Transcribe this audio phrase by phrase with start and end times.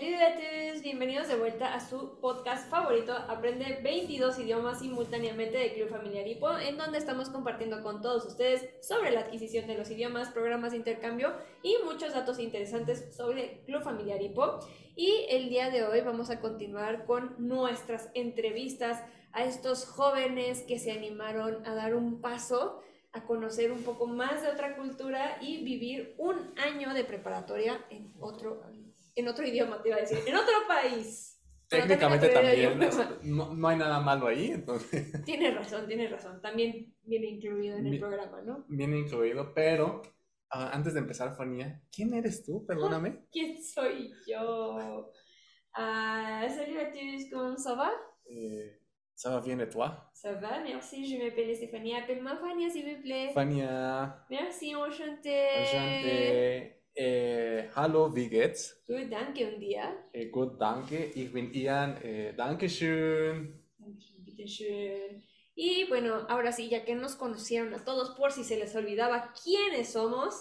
[0.00, 6.26] Todos, bienvenidos de vuelta a su podcast favorito, Aprende 22 idiomas simultáneamente de Club Familiar
[6.26, 10.70] Hipo, en donde estamos compartiendo con todos ustedes sobre la adquisición de los idiomas, programas
[10.70, 14.60] de intercambio y muchos datos interesantes sobre Club Familiar Hipo.
[14.96, 20.78] Y el día de hoy vamos a continuar con nuestras entrevistas a estos jóvenes que
[20.78, 22.80] se animaron a dar un paso
[23.12, 28.14] a conocer un poco más de otra cultura y vivir un año de preparatoria en
[28.18, 28.62] otro
[29.14, 31.30] en otro idioma, te iba a decir, en otro país.
[31.68, 32.80] Técnicamente también,
[33.22, 35.12] no, no, hay nada malo ahí, entonces.
[35.24, 38.64] Tienes razón, tienes razón, también viene incluido en el programa, ¿no?
[38.68, 40.02] Viene incluido, pero
[40.52, 42.66] uh, antes de empezar, Fania, ¿quién eres tú?
[42.66, 43.26] Perdóname.
[43.32, 45.12] ¿Quién soy yo?
[45.76, 47.92] Uh, salut à tous, comment ça va?
[48.28, 48.80] Eh,
[49.14, 50.10] ça va bien et toi?
[50.12, 53.30] Ça va, merci, je m'appelle Stéphanie, appelle-moi Fania s'il vous plaît.
[53.32, 54.24] Fania.
[54.28, 55.46] Merci, enchanté.
[55.62, 56.79] Enchanté.
[56.94, 58.82] Äh, hallo, wie geht's?
[58.86, 59.82] Gut, danke und dir?
[60.12, 61.04] Äh, gut, danke.
[61.14, 61.96] Ich bin Ian.
[62.02, 63.64] Äh, Dankeschön.
[64.24, 65.22] Bitteschön.
[65.54, 69.32] Y bueno, ahora sí, ya que nos conocieron a todos, por si se les olvidaba
[69.44, 70.34] quiénes somos,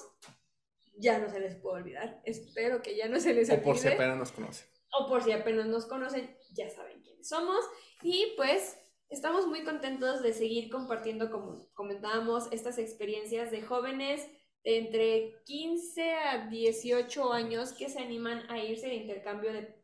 [0.98, 2.22] ya no se les puede olvidar.
[2.26, 3.62] Espero que ya no se les olvide.
[3.62, 4.68] O por si apenas nos conocen.
[4.92, 7.66] O por si apenas nos conocen, ya saben quiénes somos.
[8.02, 8.78] Y pues
[9.10, 14.26] estamos muy contentos de seguir compartiendo, como comentábamos, estas experiencias de jóvenes
[14.64, 19.78] entre 15 a 18 años que se animan a irse de intercambio de,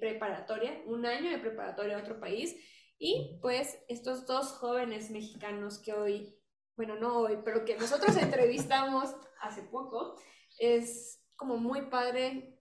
[0.00, 2.56] preparatoria, un año de preparatoria a otro país.
[2.98, 6.36] Y pues estos dos jóvenes mexicanos que hoy,
[6.76, 10.20] bueno, no hoy, pero que nosotros entrevistamos hace poco,
[10.58, 12.58] es como muy padre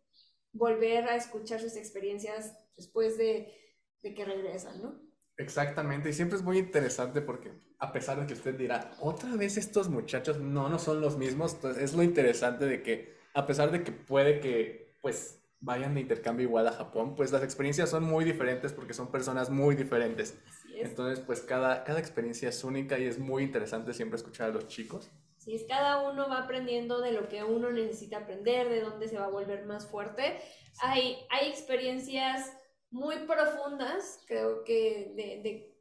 [0.54, 3.54] volver a escuchar sus experiencias después de,
[4.02, 5.09] de que regresan, ¿no?
[5.40, 9.56] Exactamente, y siempre es muy interesante porque a pesar de que usted dirá, otra vez
[9.56, 13.72] estos muchachos no, no son los mismos, entonces es lo interesante de que a pesar
[13.72, 18.04] de que puede que pues vayan de intercambio igual a Japón, pues las experiencias son
[18.04, 20.38] muy diferentes porque son personas muy diferentes.
[20.76, 24.68] Entonces pues cada, cada experiencia es única y es muy interesante siempre escuchar a los
[24.68, 25.10] chicos.
[25.38, 29.18] Sí, es cada uno va aprendiendo de lo que uno necesita aprender, de dónde se
[29.18, 30.42] va a volver más fuerte.
[30.82, 32.52] Hay, hay experiencias
[32.92, 35.76] muy profundas, creo que de, de,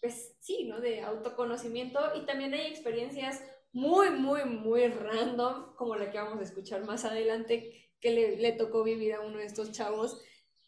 [0.00, 0.80] pues sí, ¿no?
[0.80, 3.42] De autoconocimiento y también hay experiencias
[3.72, 8.52] muy, muy, muy random, como la que vamos a escuchar más adelante, que le, le
[8.52, 10.20] tocó vivir a uno de estos chavos.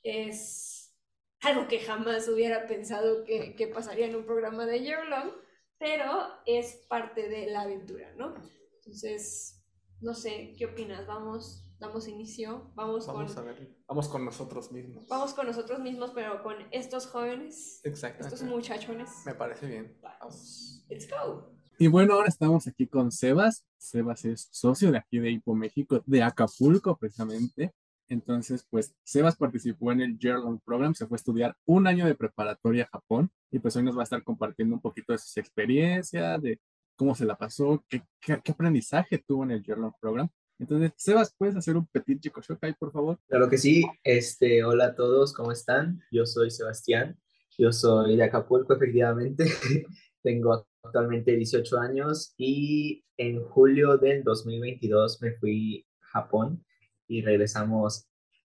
[0.03, 0.97] Es
[1.41, 5.33] algo que jamás hubiera pensado que, que pasaría en un programa de Year Long,
[5.79, 8.35] pero es parte de la aventura, ¿no?
[8.77, 9.63] Entonces,
[10.01, 11.07] no sé, ¿qué opinas?
[11.07, 13.45] Vamos damos inicio, vamos, vamos con...
[13.45, 15.07] A ver, vamos con nosotros mismos.
[15.09, 17.81] Vamos con nosotros mismos, pero con estos jóvenes.
[17.85, 18.27] Exacto.
[18.27, 19.11] Estos muchachones.
[19.27, 19.99] Me parece bien.
[20.03, 20.85] Vamos.
[20.89, 21.55] Let's go.
[21.79, 23.67] Y bueno, ahora estamos aquí con Sebas.
[23.77, 27.75] Sebas es socio de aquí de Hipo México, de Acapulco precisamente.
[28.09, 32.15] Entonces, pues Sebas participó en el Year Program, se fue a estudiar un año de
[32.15, 35.41] preparatoria a Japón y pues hoy nos va a estar compartiendo un poquito de su
[35.41, 36.61] experiencia, de
[36.97, 40.29] cómo se la pasó, qué, qué, aprendizaje tuvo en el Year Program
[40.59, 43.19] entonces, Sebas, ¿puedes hacer un petit chico ahí, por favor?
[43.29, 43.85] Claro que sí.
[44.03, 46.01] Este, hola a todos, ¿cómo están?
[46.11, 47.19] Yo soy Sebastián,
[47.59, 49.45] yo soy de Acapulco, efectivamente.
[50.23, 56.65] Tengo actualmente 18 años y en julio del 2022 me fui a Japón
[57.09, 58.07] y regresamos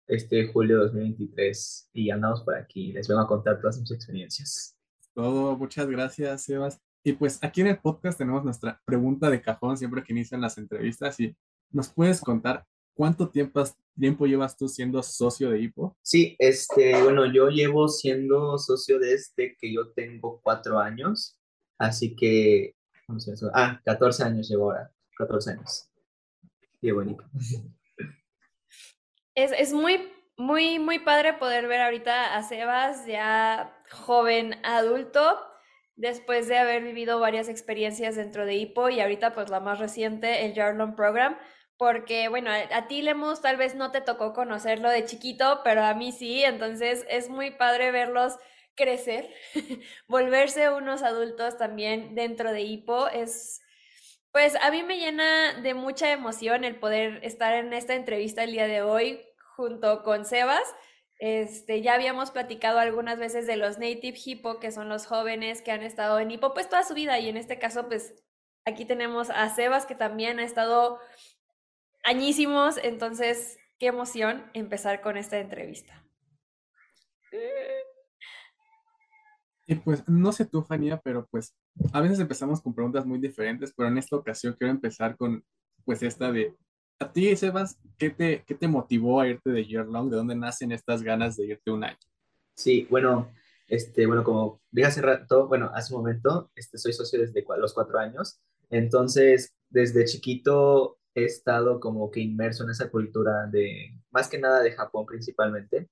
[0.08, 2.92] este julio 2023 y andamos por aquí.
[2.92, 4.78] Les vengo a contar todas mis experiencias.
[5.14, 6.80] Todo, muchas gracias, Sebas.
[7.04, 10.58] Y pues aquí en el podcast tenemos nuestra pregunta de cajón siempre que inician las
[10.58, 11.36] entrevistas y
[11.76, 13.62] ¿Nos puedes contar cuánto tiempo,
[14.00, 15.98] tiempo llevas tú siendo socio de HIPO?
[16.02, 21.38] Sí, este, bueno, yo llevo siendo socio desde que yo tengo cuatro años,
[21.78, 23.52] así que, ¿cómo se llama?
[23.54, 25.90] Ah, 14 años llevo ahora, 14 años.
[26.82, 27.26] Qué bonito.
[29.38, 30.00] Es, es muy,
[30.38, 35.38] muy, muy padre poder ver ahorita a Sebas ya joven adulto
[35.98, 40.46] después de haber vivido varias experiencias dentro de HIPO y ahorita pues la más reciente,
[40.46, 41.38] el Jarlon Program,
[41.78, 45.94] porque bueno, a, ti Lemus tal vez no te tocó conocerlo de chiquito, pero a
[45.94, 48.38] mí sí, entonces es muy padre verlos
[48.76, 49.30] crecer,
[50.08, 53.62] volverse unos adultos también dentro de HIPO, es...
[54.32, 58.52] Pues a mí me llena de mucha emoción el poder estar en esta entrevista el
[58.52, 59.22] día de hoy
[59.56, 60.76] junto con Sebas.
[61.20, 65.72] Este, ya habíamos platicado algunas veces de los Native Hippo, que son los jóvenes que
[65.72, 68.14] han estado en Hippo pues toda su vida y en este caso pues
[68.66, 71.00] aquí tenemos a Sebas que también ha estado
[72.06, 76.02] añísimos, entonces qué emoción empezar con esta entrevista.
[79.68, 81.56] Y pues no sé tú, Fania, pero pues
[81.92, 85.44] a veces empezamos con preguntas muy diferentes, pero en esta ocasión quiero empezar con
[85.84, 86.54] pues esta de
[87.00, 90.10] A ti, Sebas, ¿qué te, qué te motivó a irte de Year Long?
[90.10, 91.98] ¿De dónde nacen estas ganas de irte un año?
[92.56, 93.34] Sí, bueno,
[93.68, 97.74] este, bueno, como dije hace rato, bueno, hace un momento, este, soy socio desde los
[97.74, 104.28] cuatro años, entonces desde chiquito he estado como que inmerso en esa cultura de, más
[104.30, 105.90] que nada de Japón principalmente.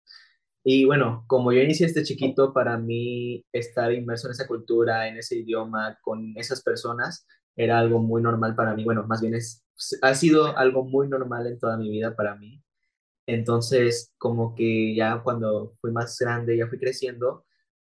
[0.64, 5.18] Y bueno, como yo inicié este chiquito, para mí estar inmerso en esa cultura, en
[5.18, 8.84] ese idioma, con esas personas, era algo muy normal para mí.
[8.84, 9.66] Bueno, más bien es,
[10.02, 12.64] ha sido algo muy normal en toda mi vida para mí.
[13.28, 17.46] Entonces, como que ya cuando fui más grande, ya fui creciendo,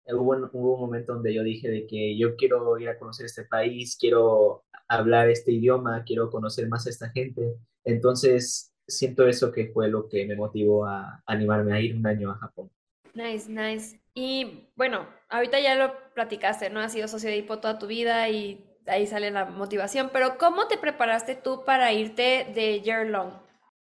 [0.06, 3.26] hubo un, hubo un momento donde yo dije de que yo quiero ir a conocer
[3.26, 7.56] este país, quiero hablar este idioma, quiero conocer más a esta gente.
[7.84, 12.30] Entonces, siento eso que fue lo que me motivó a animarme a ir un año
[12.30, 12.70] a Japón.
[13.14, 14.00] Nice, nice.
[14.14, 16.80] Y bueno, ahorita ya lo platicaste, ¿no?
[16.80, 20.66] Has sido socio de HIPO toda tu vida y ahí sale la motivación, pero ¿cómo
[20.66, 23.32] te preparaste tú para irte de Year Long?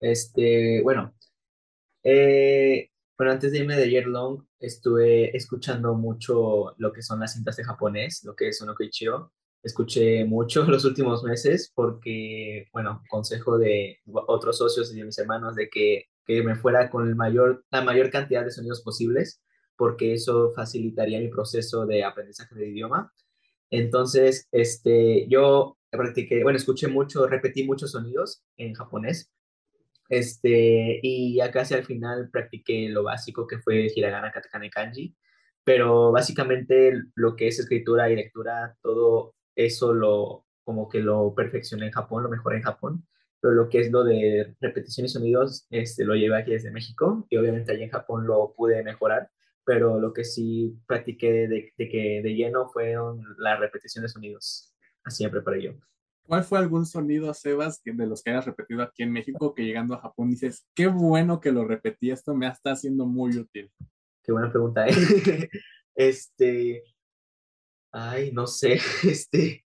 [0.00, 1.14] Este, bueno,
[2.02, 7.34] eh, bueno, antes de irme de Year Long, estuve escuchando mucho lo que son las
[7.34, 9.32] cintas de japonés, lo que es Onokoichiro.
[9.62, 15.54] Escuché mucho los últimos meses porque, bueno, consejo de otros socios y de mis hermanos
[15.56, 19.42] de que, que me fuera con el mayor, la mayor cantidad de sonidos posibles
[19.80, 23.10] porque eso facilitaría mi proceso de aprendizaje del idioma.
[23.70, 29.30] Entonces, este, yo practiqué, bueno, escuché mucho, repetí muchos sonidos en japonés
[30.10, 35.16] este, y ya casi al final practiqué lo básico que fue hiragana, katakana y kanji,
[35.64, 41.86] pero básicamente lo que es escritura y lectura, todo eso lo como que lo perfeccioné
[41.86, 43.06] en Japón, lo mejoré en Japón,
[43.40, 47.26] pero lo que es lo de repetición y sonidos, este, lo llevé aquí desde México
[47.30, 49.30] y obviamente allí en Japón lo pude mejorar,
[49.64, 54.74] pero lo que sí practiqué de, de que de lleno fueron la repetición de sonidos,
[55.08, 55.72] siempre para yo.
[56.30, 59.96] ¿Cuál fue algún sonido, Sebas, de los que hayas repetido aquí en México que llegando
[59.96, 63.68] a Japón dices, qué bueno que lo repetí, esto me está haciendo muy útil?
[64.22, 64.92] Qué buena pregunta, ¿eh?
[65.96, 66.84] este,
[67.90, 69.66] ay, no sé, este,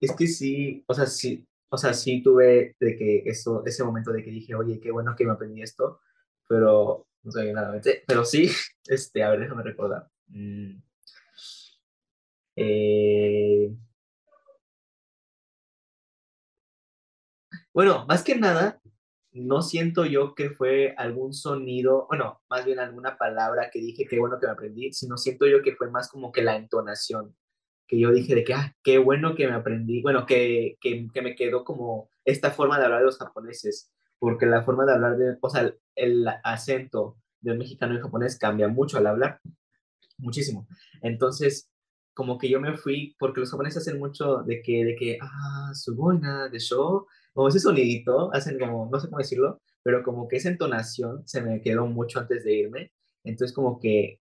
[0.00, 4.12] es que sí, o sea, sí, o sea, sí tuve de que eso, ese momento
[4.12, 6.00] de que dije, oye, qué bueno que me aprendí esto,
[6.48, 8.48] pero no sé nada, pero sí,
[8.86, 10.08] este, a ver, déjame recordar.
[10.28, 10.80] Mm.
[12.54, 13.74] Eh,
[17.74, 18.80] Bueno, más que nada,
[19.32, 24.16] no siento yo que fue algún sonido, bueno, más bien alguna palabra que dije, qué
[24.20, 27.34] bueno que me aprendí, sino siento yo que fue más como que la entonación,
[27.88, 31.20] que yo dije de que, ah, qué bueno que me aprendí, bueno, que, que, que
[31.22, 35.16] me quedó como esta forma de hablar de los japoneses, porque la forma de hablar
[35.16, 39.40] de, o sea, el acento de mexicano y japonés cambia mucho al hablar,
[40.16, 40.68] muchísimo.
[41.02, 41.72] Entonces,
[42.14, 45.72] como que yo me fui, porque los japoneses hacen mucho de que, de que, ah,
[45.74, 50.28] su buena, de show, como ese sonidito, hacen como, no sé cómo decirlo, pero como
[50.28, 52.92] que esa entonación se me quedó mucho antes de irme.
[53.24, 54.20] Entonces como que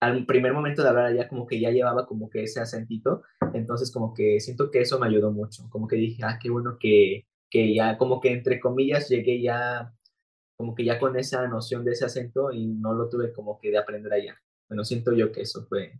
[0.00, 3.22] al primer momento de hablar allá como que ya llevaba como que ese acentito.
[3.54, 5.68] Entonces como que siento que eso me ayudó mucho.
[5.70, 9.92] Como que dije, ah, qué bueno que, que ya como que entre comillas llegué ya
[10.56, 13.70] como que ya con esa noción de ese acento y no lo tuve como que
[13.70, 14.40] de aprender allá.
[14.68, 15.92] Bueno, siento yo que eso fue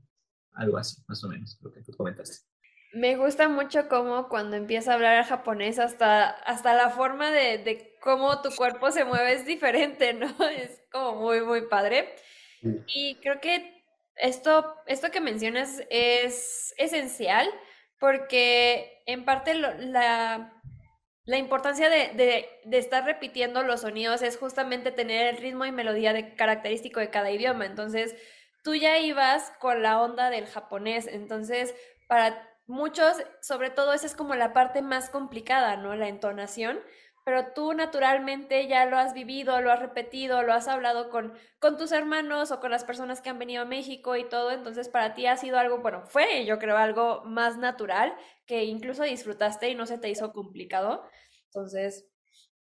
[0.52, 2.53] algo así, más o menos, lo que tú comentaste.
[2.94, 7.96] Me gusta mucho cómo cuando empieza a hablar japonés, hasta, hasta la forma de, de,
[8.00, 10.29] cómo tu cuerpo se mueve es diferente, ¿no?
[10.50, 12.14] Es como muy, muy padre.
[12.87, 13.85] Y creo que
[14.16, 17.49] esto, esto que mencionas es esencial
[17.99, 20.52] porque en parte lo, la,
[21.25, 25.73] la importancia de, de, de, estar repitiendo los sonidos es justamente tener el ritmo y
[25.73, 27.66] melodía de, característico de cada idioma.
[27.66, 28.14] Entonces,
[28.62, 31.07] tú ya ibas con la onda del japonés.
[31.07, 31.75] Entonces,
[32.09, 35.94] para muchos, sobre todo esa es como la parte más complicada, ¿no?
[35.94, 36.80] La entonación,
[37.25, 41.78] pero tú naturalmente ya lo has vivido, lo has repetido, lo has hablado con, con
[41.78, 45.14] tus hermanos o con las personas que han venido a México y todo, entonces para
[45.14, 48.14] ti ha sido algo, bueno, fue yo creo algo más natural
[48.47, 51.02] que incluso disfrutaste y no se te hizo complicado.
[51.47, 52.06] Entonces,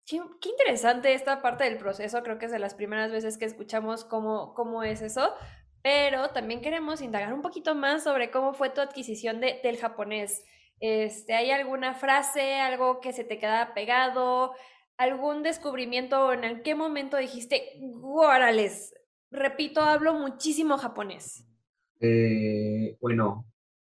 [0.06, 4.04] qué, interesante esta parte del proceso, creo que es de las primeras veces que escuchamos
[4.04, 5.34] cómo, cómo es eso,
[5.84, 10.42] pero también queremos indagar un poquito más sobre cómo fue tu adquisición de, del japonés.
[10.80, 14.52] Este, ¿Hay alguna frase, algo que se te queda pegado,
[14.96, 18.94] algún descubrimiento en qué momento dijiste, guárales,
[19.30, 21.46] repito, hablo muchísimo japonés?
[22.00, 23.44] Eh, bueno,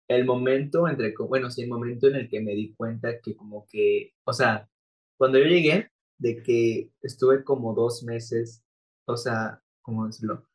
[0.07, 3.65] el momento entre, bueno, sí, el momento en el que me di cuenta que como
[3.67, 4.69] que, o sea,
[5.17, 8.63] cuando yo llegué, de que estuve como dos meses,
[9.05, 10.48] o sea, ¿cómo decirlo?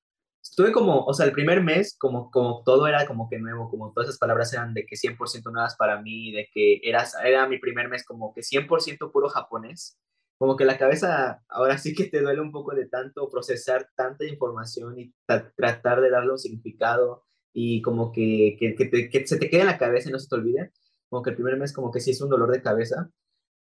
[0.44, 3.92] Estuve como, o sea, el primer mes, como, como todo era como que nuevo, como
[3.92, 7.58] todas esas palabras eran de que 100% nuevas para mí, de que era, era mi
[7.58, 9.98] primer mes como que 100% puro japonés,
[10.38, 14.24] como que la cabeza ahora sí que te duele un poco de tanto procesar tanta
[14.26, 19.62] información y tratar de darle un significado y como que, que, que, se te quede
[19.62, 20.72] en la cabeza y no se te olvide.
[21.08, 23.10] Como que el primer mes como que sí es un dolor de cabeza.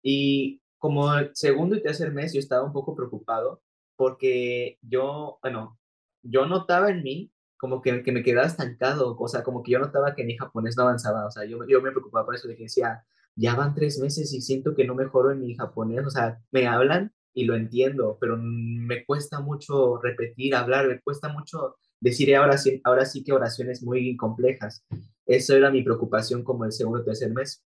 [0.03, 3.63] Y como el segundo y tercer mes yo estaba un poco preocupado
[3.97, 5.79] porque yo, bueno,
[6.25, 9.79] yo notaba en mí como que, que me quedaba estancado, o sea, como que yo
[9.79, 12.57] notaba que mi japonés no avanzaba, o sea, yo, yo me preocupaba por eso, de
[12.57, 13.05] que decía,
[13.37, 16.67] ya van tres meses y siento que no mejoro en mi japonés, o sea, me
[16.67, 22.59] hablan y lo entiendo, pero me cuesta mucho repetir, hablar, me cuesta mucho decir ahora
[22.59, 24.85] sí, ahora sí que oraciones muy complejas.
[25.27, 27.65] Eso era mi preocupación como el segundo o tercer mes.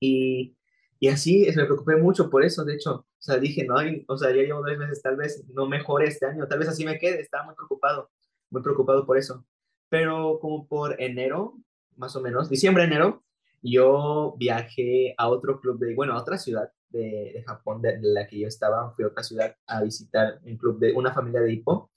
[0.00, 0.56] Y,
[1.02, 3.74] y así me preocupé mucho por eso, de hecho, o sea, dije, no,
[4.06, 6.84] o sea, ya llevo dos meses, tal vez no mejore este año, tal vez así
[6.84, 8.08] me quede, estaba muy preocupado,
[8.50, 9.44] muy preocupado por eso.
[9.88, 11.58] Pero como por enero,
[11.96, 13.24] más o menos, diciembre, enero,
[13.62, 18.28] yo viajé a otro club de, bueno, a otra ciudad de, de Japón de, la
[18.28, 21.52] que yo estaba, fui a otra ciudad a visitar un club de una familia de
[21.52, 21.90] hipo.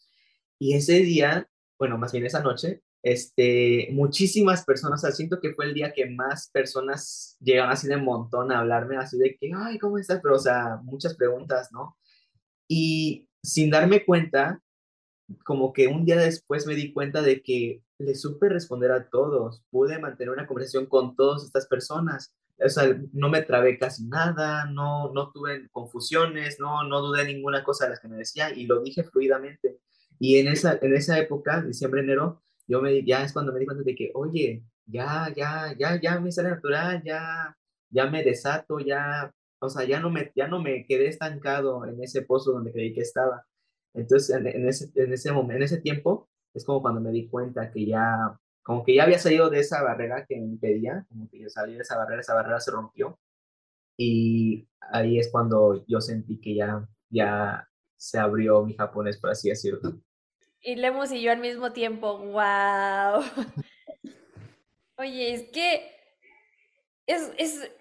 [0.58, 1.48] Y ese día,
[1.78, 5.94] bueno, más bien esa noche, este, muchísimas personas, o sea, siento que fue el día
[5.94, 10.20] que más personas llegaron así de montón a hablarme, así de que, ay, ¿cómo estás?
[10.24, 11.96] Pero, o sea, muchas preguntas, ¿no?
[12.68, 14.60] Y sin darme cuenta,
[15.44, 19.64] como que un día después me di cuenta de que le supe responder a todos,
[19.70, 22.34] pude mantener una conversación con todas estas personas.
[22.60, 27.64] O sea, no me trabé casi nada, no, no tuve confusiones, no, no dudé ninguna
[27.64, 29.80] cosa de las que me decía y lo dije fluidamente.
[30.18, 33.65] Y en esa, en esa época, diciembre, enero, yo me, ya es cuando me di
[33.65, 37.55] cuenta de que, oye, ya, ya, ya, ya me sale natural, ya,
[37.89, 42.01] ya me desato, ya, o sea, ya no me, ya no me quedé estancado en
[42.03, 43.45] ese pozo donde creí que estaba.
[43.93, 47.27] Entonces, en, en ese, en, ese momento, en ese tiempo, es como cuando me di
[47.29, 51.29] cuenta que ya, como que ya había salido de esa barrera que me impedía, como
[51.29, 53.19] que yo salí de esa barrera, esa barrera se rompió.
[53.98, 57.67] Y ahí es cuando yo sentí que ya, ya
[57.98, 60.01] se abrió mi japonés, por así decirlo.
[60.65, 63.24] Y Lemus y yo al mismo tiempo, wow.
[64.98, 65.91] Oye, es que
[67.05, 67.72] es, es,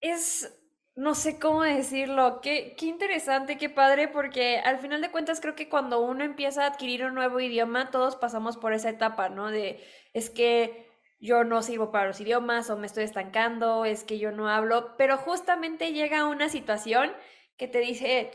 [0.00, 0.58] es
[0.96, 5.54] no sé cómo decirlo, qué, qué interesante, qué padre, porque al final de cuentas creo
[5.54, 9.52] que cuando uno empieza a adquirir un nuevo idioma, todos pasamos por esa etapa, ¿no?
[9.52, 9.80] De
[10.12, 10.88] es que
[11.20, 14.96] yo no sirvo para los idiomas o me estoy estancando, es que yo no hablo,
[14.96, 17.12] pero justamente llega una situación
[17.56, 18.32] que te dice,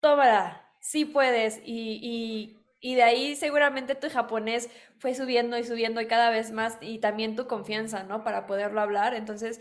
[0.00, 6.00] tómala, sí puedes, y, y, y de ahí seguramente tu japonés fue subiendo y subiendo
[6.00, 8.24] y cada vez más, y también tu confianza, ¿no?
[8.24, 9.60] Para poderlo hablar, entonces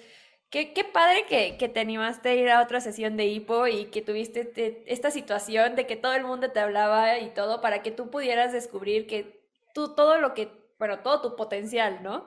[0.50, 3.88] Qué, qué padre que, que, te animaste a ir a otra sesión de hipo y
[3.88, 7.92] que tuviste esta situación de que todo el mundo te hablaba y todo para que
[7.92, 12.26] tú pudieras descubrir que tú todo lo que, bueno, todo tu potencial, ¿no?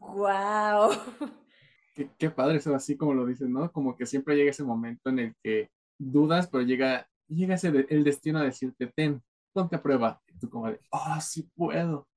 [0.00, 0.90] ¡Wow!
[1.94, 3.70] Qué, qué padre eso, así como lo dices, ¿no?
[3.70, 8.02] Como que siempre llega ese momento en el que dudas, pero llega, llega ese, el
[8.02, 10.20] destino a decirte, ten, ponte a prueba.
[10.28, 12.08] Y tú como de, oh, sí puedo.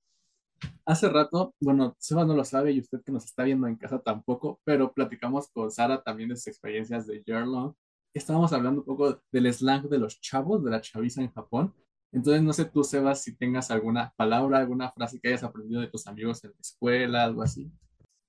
[0.86, 4.00] Hace rato, bueno, Seba no lo sabe y usted que nos está viendo en casa
[4.00, 7.74] tampoco, pero platicamos con Sara también de sus experiencias de Yearlong.
[8.14, 11.74] Estábamos hablando un poco del slang de los chavos, de la chaviza en Japón.
[12.12, 15.88] Entonces, no sé tú, Sebas, si tengas alguna palabra, alguna frase que hayas aprendido de
[15.88, 17.70] tus amigos en la escuela, algo así.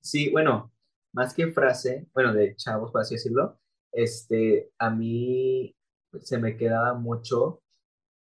[0.00, 0.72] Sí, bueno,
[1.12, 3.60] más que frase, bueno, de chavos, por así decirlo,
[3.92, 5.76] este, a mí
[6.20, 7.62] se me quedaba mucho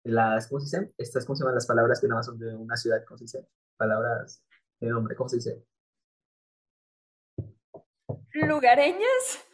[0.05, 0.95] las, ¿cómo se dice?
[0.99, 3.25] Estas, ¿cómo se llaman las palabras que nada más son de una ciudad, ¿cómo se
[3.25, 3.47] dice?
[3.77, 4.45] palabras
[4.81, 5.65] de nombre, ¿cómo se dice?
[8.33, 9.49] ¿Lugareñas?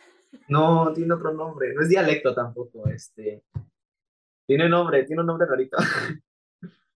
[0.48, 3.42] No, tiene otro nombre, no es dialecto tampoco, este.
[4.46, 5.76] Tiene nombre, tiene un nombre rarito.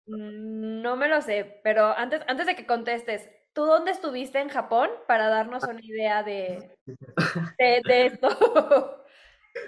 [0.06, 4.48] Mm, no me lo sé, pero antes, antes de que contestes, ¿tú dónde estuviste en
[4.48, 6.76] Japón para darnos una idea de,
[7.58, 8.28] de, de esto?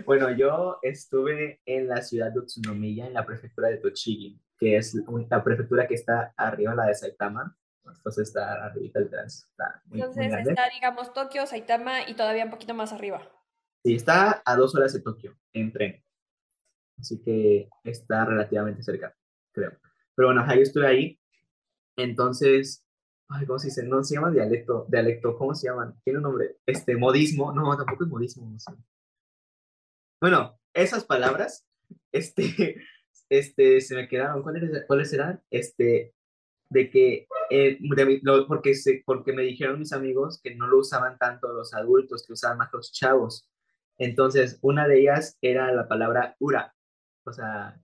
[0.04, 4.94] Bueno, yo estuve en la ciudad de Utsunomiya, en la prefectura de Tochigi que es
[5.28, 7.56] la prefectura que está arriba, la de Saitama.
[7.84, 9.48] Entonces está arriba del tránsito.
[9.92, 13.22] Entonces está, digamos, Tokio, Saitama y todavía un poquito más arriba.
[13.84, 16.02] Sí, está a dos horas de Tokio en tren.
[16.98, 19.14] Así que está relativamente cerca,
[19.52, 19.72] creo.
[20.14, 21.20] Pero bueno, yo estuve ahí.
[21.96, 22.84] Entonces,
[23.28, 23.84] ay, ¿cómo se dice?
[23.84, 25.94] No se llama dialecto, dialecto, ¿cómo se llaman?
[26.02, 26.56] Tiene un nombre.
[26.66, 27.52] Este, modismo.
[27.52, 28.50] No, tampoco es modismo.
[28.50, 28.72] No sé.
[30.26, 31.68] Bueno, esas palabras,
[32.10, 32.82] este,
[33.30, 35.40] este, se me quedaron, ¿cuáles, cuáles eran?
[35.52, 36.14] Este,
[36.68, 37.78] de que, eh,
[38.48, 42.32] porque, se, porque me dijeron mis amigos que no lo usaban tanto los adultos, que
[42.32, 43.48] usaban más los chavos.
[43.98, 46.74] Entonces, una de ellas era la palabra ura.
[47.24, 47.80] O sea,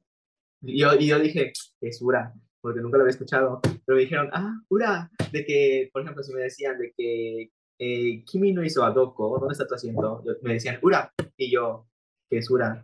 [0.63, 3.61] yo, yo dije, es ura, porque nunca lo había escuchado.
[3.63, 8.25] Pero me dijeron, ah, ura, de que, por ejemplo, si me decían de que eh,
[8.25, 10.25] Kimi no hizo adoko, ¿dónde está tu asiento?
[10.43, 11.87] me decían, ura, y yo,
[12.33, 12.83] ¿qué es ura?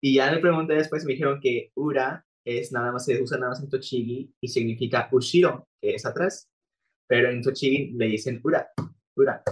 [0.00, 3.50] Y ya le pregunté después, me dijeron que Ura es nada más, se usa nada
[3.50, 6.50] más en Tochigi y significa Ushiro, que es atrás.
[7.06, 8.68] Pero en Tochigi le dicen Ura,
[9.14, 9.44] Ura.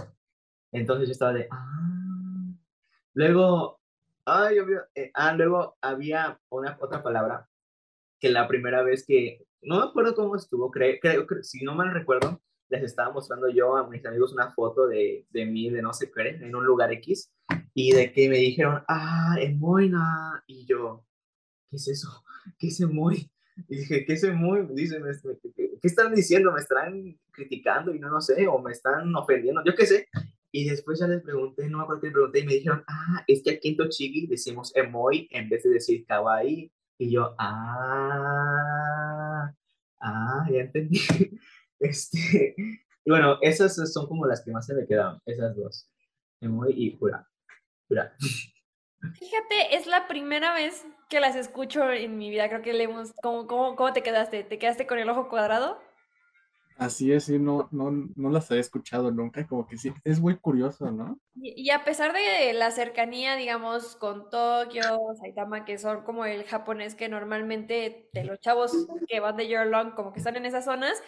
[0.73, 2.51] Entonces yo estaba de, ah.
[3.13, 3.79] Luego,
[4.25, 4.57] ay,
[4.95, 7.47] eh, ah, luego había una otra palabra
[8.19, 11.93] que la primera vez que, no me acuerdo cómo estuvo, creo, creo, si no mal
[11.93, 15.93] recuerdo, les estaba mostrando yo a mis amigos una foto de, de mí, de no
[15.93, 17.31] sé qué, en un lugar X,
[17.81, 21.05] y de que me dijeron, ah, Emoina, y yo,
[21.69, 22.25] ¿qué es eso?
[22.59, 23.31] ¿Qué es Emoy?
[23.69, 24.67] Y dije, ¿qué es Emoy?
[24.71, 25.01] Dice,
[25.55, 26.51] ¿qué están diciendo?
[26.51, 28.45] ¿Me están criticando y no lo sé?
[28.49, 29.63] ¿O me están ofendiendo?
[29.63, 30.09] Yo qué sé.
[30.51, 33.23] Y después ya les pregunté, no me acuerdo que les pregunté, y me dijeron, ah,
[33.27, 36.69] es que aquí en Tochigi decimos Emoy en vez de decir Kawaii.
[36.97, 38.33] Y yo, ah,
[40.01, 40.99] ah, ya entendí.
[41.81, 45.89] Este, y bueno, esas son como las que más se me quedaron, esas dos.
[46.41, 47.25] Emoy y Pura.
[47.89, 52.49] Fíjate, es la primera vez que las escucho en mi vida.
[52.49, 53.13] Creo que leemos.
[53.21, 54.43] ¿Cómo, cómo, cómo te quedaste?
[54.43, 55.79] ¿Te quedaste con el ojo cuadrado?
[56.79, 60.37] Así es, sí, no, no, no las había escuchado nunca, como que sí, es muy
[60.37, 61.19] curioso, ¿no?
[61.35, 64.81] Y, a pesar de la cercanía, digamos, con Tokio,
[65.19, 68.71] Saitama, que son como el japonés que normalmente de los chavos
[69.09, 71.03] que van de Year Long, como que están en esas zonas,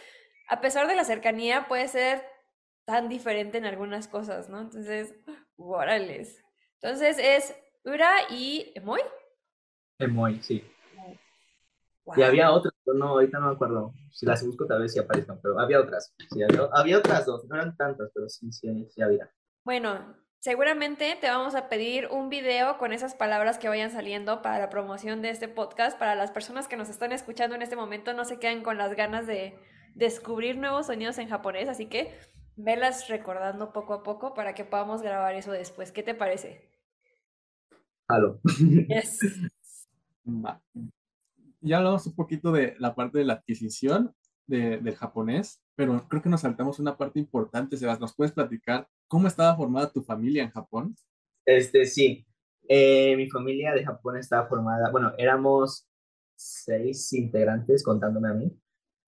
[0.50, 2.21] a pesar de la cercanía, puede ser
[2.83, 4.59] tan diferente en algunas cosas, ¿no?
[4.59, 5.15] Entonces,
[5.55, 6.43] órales.
[6.81, 9.01] Entonces es Ura y Emoy.
[10.00, 10.63] Emoy, sí.
[12.17, 13.93] Y había otras, pero no, ahorita no me acuerdo.
[14.09, 16.13] Si las busco, tal vez sí aparezcan, pero había otras.
[16.31, 19.31] Sí, había, otras dos, no eran tantas, pero sí, sí, sí había.
[19.63, 24.59] Bueno, seguramente te vamos a pedir un video con esas palabras que vayan saliendo para
[24.59, 25.97] la promoción de este podcast.
[25.97, 28.95] Para las personas que nos están escuchando en este momento, no se queden con las
[28.95, 29.57] ganas de
[29.93, 32.17] descubrir nuevos sonidos en japonés, así que
[32.55, 35.91] velas recordando poco a poco para que podamos grabar eso después.
[35.91, 36.70] ¿Qué te parece?
[38.12, 38.41] Halo.
[38.89, 39.20] Yes.
[41.62, 44.13] Ya hablamos un poquito de la parte de la adquisición
[44.48, 48.02] del japonés, pero creo que nos saltamos una parte importante, Sebas.
[48.02, 50.93] ¿Nos puedes platicar cómo estaba formada tu familia en Japón?
[51.45, 52.26] Este, sí.
[52.67, 55.88] Eh, mi familia de Japón estaba formada, bueno, éramos
[56.36, 58.52] seis integrantes contándome a mí.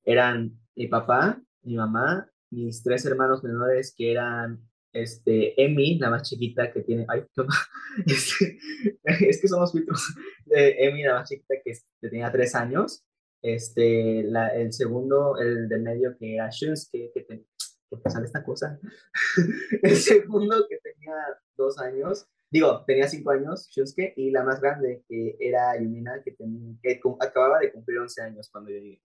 [0.06, 4.62] Eran mi papá, mi mamá, mis tres hermanos menores que eran
[4.94, 7.24] este, Emi, la más chiquita que tiene, ay,
[8.06, 8.60] este,
[9.04, 13.06] es que somos filtros, Emi, la más chiquita que, que tenía tres años,
[13.42, 17.46] este, la, el segundo, el del medio que era Shunsuke, que, que,
[17.90, 18.80] que sale esta cosa,
[19.82, 21.14] el segundo que tenía
[21.58, 26.32] dos años, digo, tenía cinco años, Shunsuke, y la más grande que era Yumina, que,
[26.32, 29.02] tenía, que acababa de cumplir 11 años cuando yo llegué,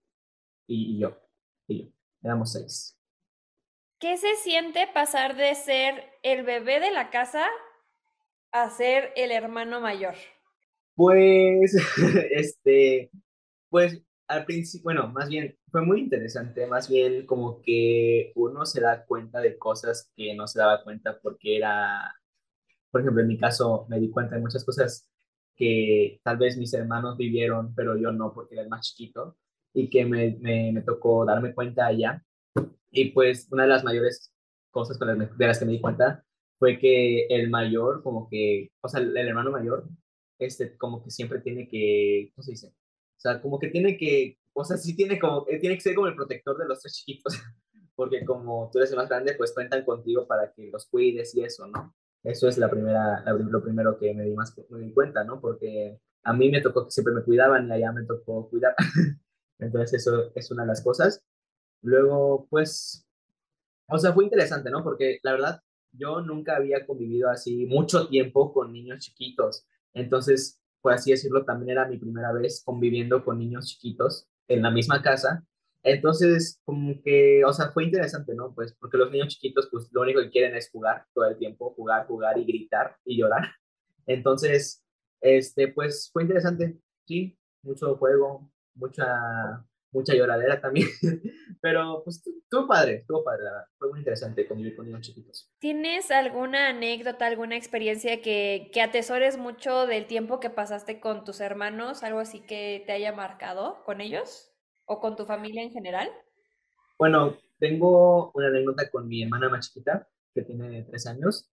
[0.67, 1.17] y, y yo
[1.69, 2.98] y éramos seis.
[3.99, 7.45] ¿Qué se siente pasar de ser el bebé de la casa
[8.51, 10.15] a ser el hermano mayor?
[10.95, 11.75] Pues,
[12.31, 13.11] este,
[13.69, 18.79] pues al principio, bueno, más bien fue muy interesante, más bien como que uno se
[18.79, 22.15] da cuenta de cosas que no se daba cuenta porque era,
[22.91, 25.09] por ejemplo, en mi caso me di cuenta de muchas cosas
[25.55, 29.35] que tal vez mis hermanos vivieron, pero yo no porque era el más chiquito
[29.73, 32.23] y que me, me, tocó darme cuenta allá.
[32.91, 34.33] Y pues una de las mayores
[34.71, 36.23] cosas con las, de las que me di cuenta
[36.57, 39.87] fue que el mayor, como que, o sea, el, hermano mayor,
[40.39, 42.67] este, como que siempre tiene que, ¿cómo se dice?
[42.67, 45.95] O sea, como que tiene que, o sea, sí tiene como, eh, tiene que ser
[45.95, 47.33] como el protector de los tres chiquitos,
[47.95, 51.43] porque como tú eres el más grande, pues cuentan contigo para que los cuides y
[51.43, 51.95] eso, ¿no?
[52.23, 55.39] Eso es la primera, lo primero que me di más me di cuenta, ¿no?
[55.39, 58.75] Porque a mí me tocó que siempre me cuidaban y allá me tocó cuidar.
[59.59, 61.23] Entonces eso es una de las cosas.
[61.81, 63.05] Luego, pues,
[63.87, 64.83] o sea, fue interesante, ¿no?
[64.83, 65.61] Porque la verdad,
[65.91, 69.65] yo nunca había convivido así mucho tiempo con niños chiquitos.
[69.93, 74.71] Entonces, por así decirlo, también era mi primera vez conviviendo con niños chiquitos en la
[74.71, 75.45] misma casa.
[75.83, 78.53] Entonces, como que, o sea, fue interesante, ¿no?
[78.53, 81.73] Pues porque los niños chiquitos, pues lo único que quieren es jugar todo el tiempo,
[81.75, 83.43] jugar, jugar y gritar y llorar.
[84.05, 84.83] Entonces,
[85.21, 90.87] este, pues fue interesante, sí, mucho juego, mucha, mucha lloradera también.
[91.61, 93.45] Pero pues estuvo padre, estuvo padre,
[93.77, 95.51] fue muy interesante convivir con niños chiquitos.
[95.59, 101.41] ¿Tienes alguna anécdota, alguna experiencia que, que atesores mucho del tiempo que pasaste con tus
[101.41, 102.03] hermanos?
[102.03, 104.51] ¿Algo así que te haya marcado con ellos?
[104.85, 106.09] ¿O con tu familia en general?
[106.97, 111.49] Bueno, tengo una anécdota con mi hermana más chiquita, que tiene tres años.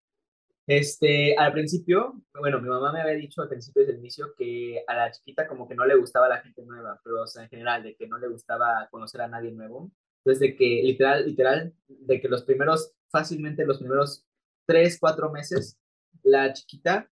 [0.65, 4.95] Este, al principio, bueno, mi mamá me había dicho al principio del inicio que a
[4.95, 7.83] la chiquita como que no le gustaba la gente nueva, pero o sea, en general,
[7.83, 9.91] de que no le gustaba conocer a nadie nuevo.
[10.19, 14.25] Entonces, de que literal, literal, de que los primeros, fácilmente los primeros
[14.65, 15.77] tres, cuatro meses,
[16.23, 17.09] la chiquita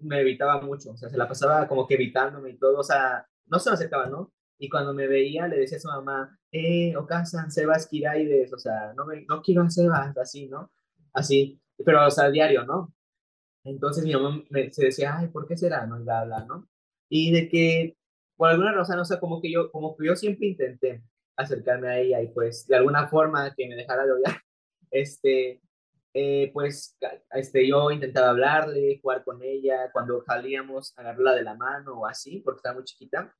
[0.00, 3.26] me evitaba mucho, o sea, se la pasaba como que evitándome y todo, o sea,
[3.46, 4.32] no se me acercaba, ¿no?
[4.58, 8.92] Y cuando me veía, le decía a su mamá, eh, Ocasan, Sebas Kiraides, o sea,
[8.96, 10.72] no, me, no quiero a Sebas, así, ¿no?
[11.12, 12.92] Así, pero, o sea, diario, ¿no?
[13.64, 15.86] Entonces mi mamá me, se decía, ay, ¿por qué será?
[15.86, 16.68] No, y bla, bla, ¿no?
[17.08, 17.96] Y de que,
[18.36, 21.02] por alguna razón, o sea, como que yo, como que yo siempre intenté
[21.36, 24.40] acercarme a ella y pues, de alguna forma que me dejara de odiar,
[24.90, 25.60] este,
[26.14, 26.96] eh, pues
[27.32, 32.40] este, yo intentaba hablarle, jugar con ella, cuando salíamos, agarrarla de la mano o así,
[32.40, 33.34] porque estaba muy chiquita.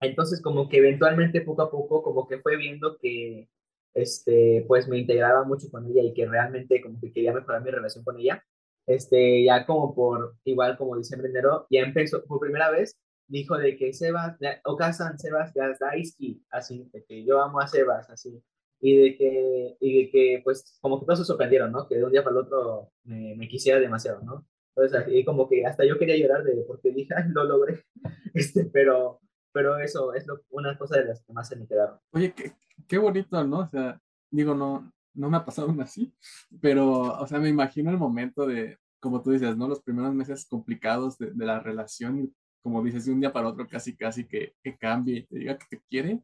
[0.00, 3.48] Entonces, como que eventualmente, poco a poco, como que fue viendo que,
[3.94, 7.70] este, pues me integraba mucho con ella y que realmente como que quería mejorar mi
[7.70, 8.44] relación con ella.
[8.86, 12.98] Este, ya como por, igual como diciembre, enero, ya empezó, por primera vez,
[13.28, 18.42] dijo de que Sebas, Okasan Sebas Gazdaisky, así, de que yo amo a Sebas, así
[18.80, 21.86] y de que, y de que pues como que todos se sorprendieron, ¿no?
[21.86, 24.46] Que de un día para el otro me, me quisiera demasiado, ¿no?
[24.74, 27.84] Entonces, y como que hasta yo quería llorar de, porque dije, Ay, lo logré,
[28.34, 29.20] este, pero,
[29.52, 31.98] pero eso es lo, una cosa de las que más se me quedaron.
[32.12, 32.52] Oye, qué,
[32.86, 33.60] qué bonito, ¿no?
[33.60, 36.14] O sea, digo, no, no me ha pasado aún así,
[36.60, 39.68] pero, o sea, me imagino el momento de, como tú dices, ¿no?
[39.68, 43.66] Los primeros meses complicados de, de la relación, como dices, de un día para otro
[43.66, 46.22] casi, casi que, que cambie y te diga que te quiere.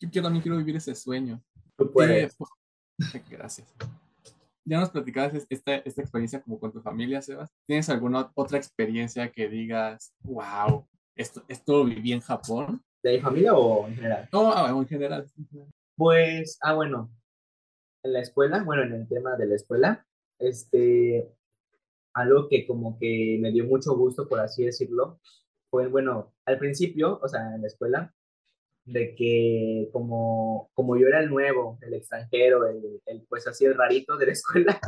[0.00, 1.42] Yo, yo también quiero vivir ese sueño.
[2.00, 2.28] Eh,
[3.28, 3.74] gracias.
[4.64, 7.50] Ya nos platicabas esta, esta experiencia como con tu familia, Sebas.
[7.66, 12.82] ¿Tienes alguna otra experiencia que digas, wow, esto, esto viví en Japón?
[13.02, 14.28] ¿De mi familia o en general?
[14.32, 15.26] No, ah, en general.
[15.96, 17.10] Pues, ah, bueno,
[18.02, 20.06] en la escuela, bueno, en el tema de la escuela,
[20.38, 21.28] este,
[22.14, 25.20] algo que como que me dio mucho gusto, por así decirlo,
[25.70, 28.14] fue, bueno, al principio, o sea, en la escuela,
[28.84, 33.74] de que como, como yo era el nuevo, el extranjero, el, el, pues así el
[33.74, 34.80] rarito de la escuela,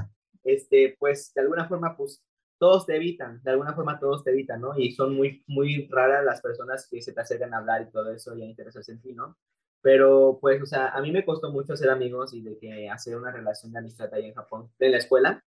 [0.45, 2.23] este, pues de alguna forma, pues
[2.59, 4.79] todos te evitan, de alguna forma todos te evitan, ¿no?
[4.79, 8.11] Y son muy, muy raras las personas que se te acercan a hablar y todo
[8.13, 9.37] eso y a interesarse en ti, ¿no?
[9.83, 13.17] Pero pues, o sea, a mí me costó mucho hacer amigos y de que hacer
[13.17, 15.45] una relación de amistad ahí en Japón, en la escuela,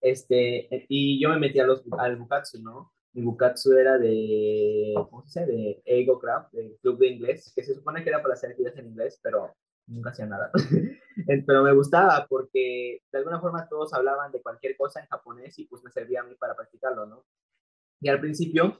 [0.00, 2.94] este, y yo me metí a los, al Bukatsu, ¿no?
[3.14, 5.52] mi Bukatsu era de, ¿cómo se dice?
[5.52, 8.78] De Ego Craft, de club de inglés, que se supone que era para hacer actividades
[8.78, 9.54] en inglés, pero
[9.86, 10.50] nunca hacía nada.
[11.46, 15.66] pero me gustaba porque de alguna forma todos hablaban de cualquier cosa en japonés y
[15.66, 17.24] pues me servía a mí para practicarlo, ¿no?
[18.00, 18.78] Y al principio,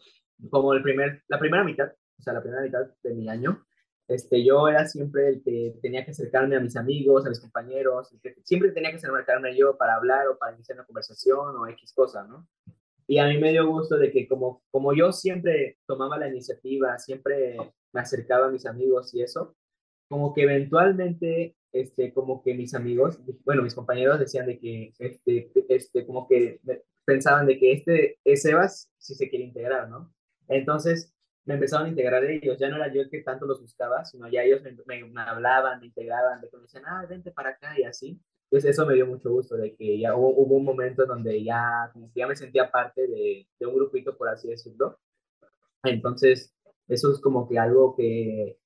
[0.51, 3.65] como el primer, la primera mitad, o sea, la primera mitad de mi año,
[4.07, 8.15] este, yo era siempre el que tenía que acercarme a mis amigos, a mis compañeros,
[8.23, 11.93] que siempre tenía que acercarme yo para hablar o para iniciar una conversación o X
[11.95, 12.47] cosa, ¿no?
[13.07, 16.99] Y a mí me dio gusto de que como, como yo siempre tomaba la iniciativa,
[16.99, 17.57] siempre
[17.93, 19.57] me acercaba a mis amigos y eso,
[20.15, 25.51] como que eventualmente, este, como que mis amigos, bueno, mis compañeros decían de que, este,
[25.69, 26.61] este, como que
[27.05, 30.15] pensaban de que este, es Sebas, si se quiere integrar, ¿no?
[30.47, 31.13] Entonces
[31.45, 34.29] me empezaron a integrar ellos, ya no era yo el que tanto los buscaba, sino
[34.29, 37.75] ya ellos me, me, hablaban, me integraban, de que me decían, ah, vente para acá
[37.77, 38.21] y así.
[38.45, 41.43] Entonces eso me dio mucho gusto de que ya hubo, hubo un momento en donde
[41.43, 44.97] ya, como que ya me sentía parte de, de, un grupito, por así decirlo.
[45.83, 46.55] Entonces
[46.87, 48.59] eso es como que algo que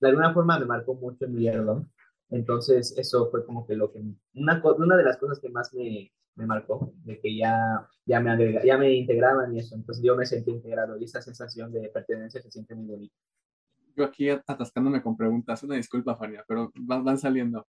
[0.00, 1.64] de alguna forma me marcó mucho en mi vida,
[2.30, 4.02] Entonces eso fue como que lo que,
[4.34, 8.30] una, una de las cosas que más me, me marcó, de que ya, ya, me
[8.30, 9.74] agrega, ya me integraban y eso.
[9.74, 13.14] Entonces yo me sentí integrado y esa sensación de pertenencia se siente muy bonita.
[13.96, 17.66] Yo aquí atascándome con preguntas, una disculpa, Fania, pero van, van saliendo.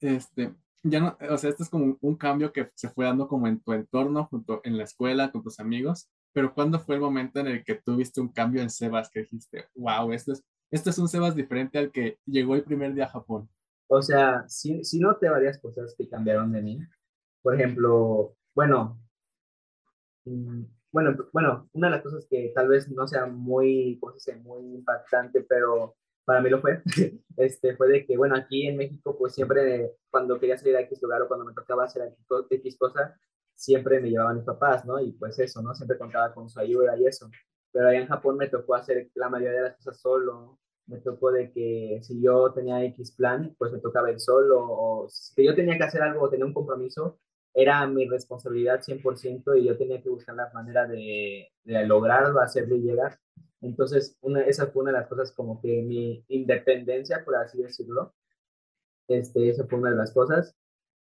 [0.00, 3.46] Este, ya no, o sea, este es como un cambio que se fue dando como
[3.46, 7.40] en tu entorno, junto en la escuela, con tus amigos, pero ¿cuándo fue el momento
[7.40, 10.98] en el que tuviste un cambio en Sebas que dijiste, wow, esto es, esto es
[10.98, 13.48] un Sebas diferente al que llegó el primer día a Japón?
[13.88, 16.78] O sea, sí, sí noté varias cosas que cambiaron de mí.
[17.42, 19.00] Por ejemplo, bueno,
[20.24, 24.36] mm, bueno, bueno, una de las cosas que tal vez no sea muy, ¿cómo se?
[24.36, 26.82] Muy impactante, pero para mí lo fue,
[27.36, 31.00] este, fue de que, bueno, aquí en México, pues siempre cuando quería salir a X
[31.02, 32.14] lugar o cuando me tocaba hacer
[32.50, 33.18] X cosa,
[33.54, 35.00] siempre me llevaban mis papás, ¿no?
[35.00, 35.74] Y pues eso, ¿no?
[35.74, 37.28] Siempre contaba con su ayuda y eso.
[37.72, 40.58] Pero allá en Japón me tocó hacer la mayoría de las cosas solo.
[40.86, 44.58] Me tocó de que si yo tenía X plan, pues me tocaba ir solo.
[44.60, 47.18] O si yo tenía que hacer algo o tenía un compromiso,
[47.54, 52.76] era mi responsabilidad 100% y yo tenía que buscar la manera de, de lograrlo, hacerlo
[52.76, 53.18] y llegar.
[53.60, 58.14] Entonces, una, esa fue una de las cosas como que mi independencia, por así decirlo.
[59.08, 60.56] Este, esa fue una de las cosas.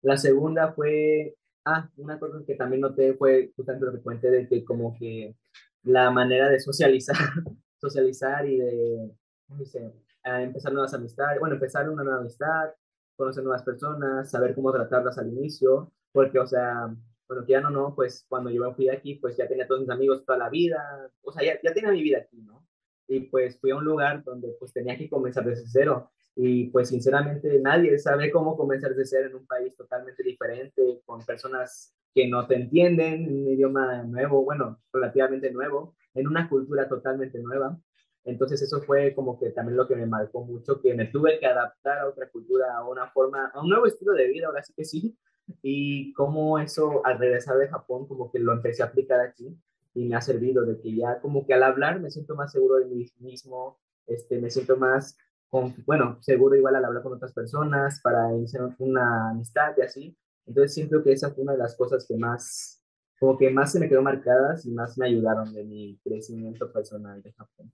[0.01, 4.47] La segunda fue, ah, una cosa que también noté fue justamente lo que comenté de
[4.47, 5.35] que como que
[5.83, 7.15] la manera de socializar,
[7.77, 9.11] socializar y de,
[9.47, 9.93] ¿cómo dice?
[10.23, 12.69] empezar nuevas amistades, bueno, empezar una nueva amistad,
[13.15, 16.93] conocer nuevas personas, saber cómo tratarlas al inicio, porque, o sea,
[17.27, 19.67] bueno, que ya no, no, pues cuando yo me fui de aquí, pues ya tenía
[19.67, 22.67] todos mis amigos toda la vida, o sea, ya, ya tenía mi vida aquí, ¿no?
[23.07, 26.11] Y pues fui a un lugar donde pues tenía que comenzar desde cero.
[26.35, 31.23] Y pues sinceramente nadie sabe cómo comenzar desde cero en un país totalmente diferente, con
[31.25, 36.87] personas que no te entienden, en un idioma nuevo, bueno, relativamente nuevo, en una cultura
[36.87, 37.77] totalmente nueva.
[38.23, 41.47] Entonces eso fue como que también lo que me marcó mucho, que me tuve que
[41.47, 44.73] adaptar a otra cultura, a una forma, a un nuevo estilo de vida, ahora sí
[44.75, 45.17] que sí.
[45.61, 49.57] Y cómo eso al regresar de Japón como que lo empecé a aplicar aquí
[49.93, 52.75] y me ha servido de que ya como que al hablar me siento más seguro
[52.77, 55.17] de mí mismo, este, me siento más,
[55.51, 60.17] con, bueno, seguro igual al hablar con otras personas para iniciar una amistad y así.
[60.47, 62.81] Entonces siento que esa fue una de las cosas que más,
[63.19, 67.21] como que más se me quedó marcadas y más me ayudaron de mi crecimiento personal
[67.21, 67.71] de Japón.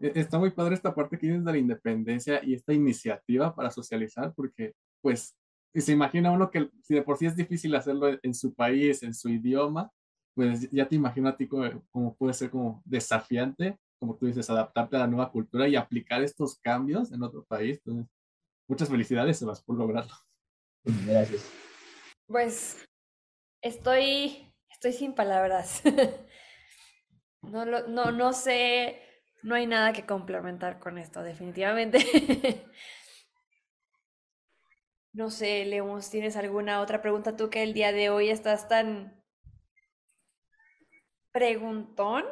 [0.00, 3.70] E, está muy padre esta parte que tienes de la independencia y esta iniciativa para
[3.70, 5.36] socializar, porque pues
[5.74, 9.12] se imagina uno que si de por sí es difícil hacerlo en su país, en
[9.12, 9.90] su idioma,
[10.34, 14.96] pues ya te imagino a ti como, puede ser como desafiante, como tú dices, adaptarte
[14.96, 17.78] a la nueva cultura y aplicar estos cambios en otro país.
[17.78, 18.06] Entonces,
[18.66, 20.14] muchas felicidades, Sebas, por lograrlo.
[21.06, 21.50] Gracias.
[22.26, 22.88] Pues
[23.62, 25.82] estoy, estoy sin palabras.
[27.42, 29.02] no, no, no sé
[29.42, 31.98] no hay nada que complementar con esto, definitivamente.
[35.12, 39.22] no sé, Lemus, ¿tienes alguna otra pregunta tú que el día de hoy estás tan
[41.32, 42.24] preguntón?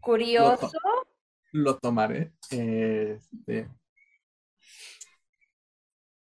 [0.00, 0.70] ¿Curioso?
[1.52, 2.32] Lo, tomaré.
[2.50, 3.68] Este,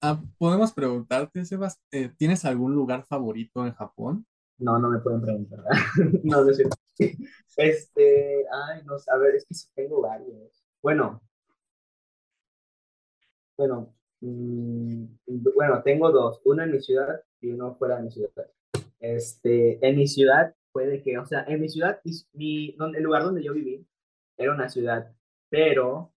[0.00, 4.26] ah, podemos preguntarte, Sebas, eh, ¿tienes algún lugar favorito en Japón?
[4.58, 5.64] No, no me pueden preguntar.
[6.24, 6.76] no, no cierto.
[7.56, 10.64] Este, ay, no, a ver, es que sí tengo varios.
[10.80, 11.22] Bueno,
[13.56, 15.04] bueno, mm,
[15.54, 18.30] bueno, tengo dos, uno en mi ciudad y uno fuera de mi ciudad.
[18.98, 22.00] Este, en mi ciudad puede que, o sea, en mi ciudad,
[22.32, 23.86] mi, donde, el lugar donde yo viví
[24.36, 25.12] era una ciudad,
[25.48, 26.12] pero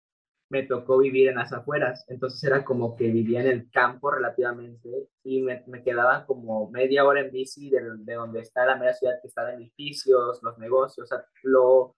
[0.51, 5.09] me tocó vivir en las afueras, entonces era como que vivía en el campo relativamente
[5.25, 8.93] y me, me quedaba como media hora en bici de, de, donde está la media
[8.93, 11.97] ciudad que está de edificios, los negocios, o sea, lo,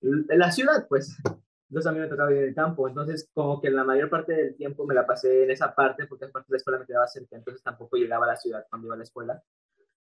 [0.00, 1.16] la ciudad, pues.
[1.68, 4.32] Entonces a mí me tocaba vivir en el campo, entonces como que la mayor parte
[4.34, 7.08] del tiempo me la pasé en esa parte porque parte de la escuela me quedaba
[7.08, 9.42] cerca, entonces tampoco llegaba a la ciudad cuando iba a la escuela.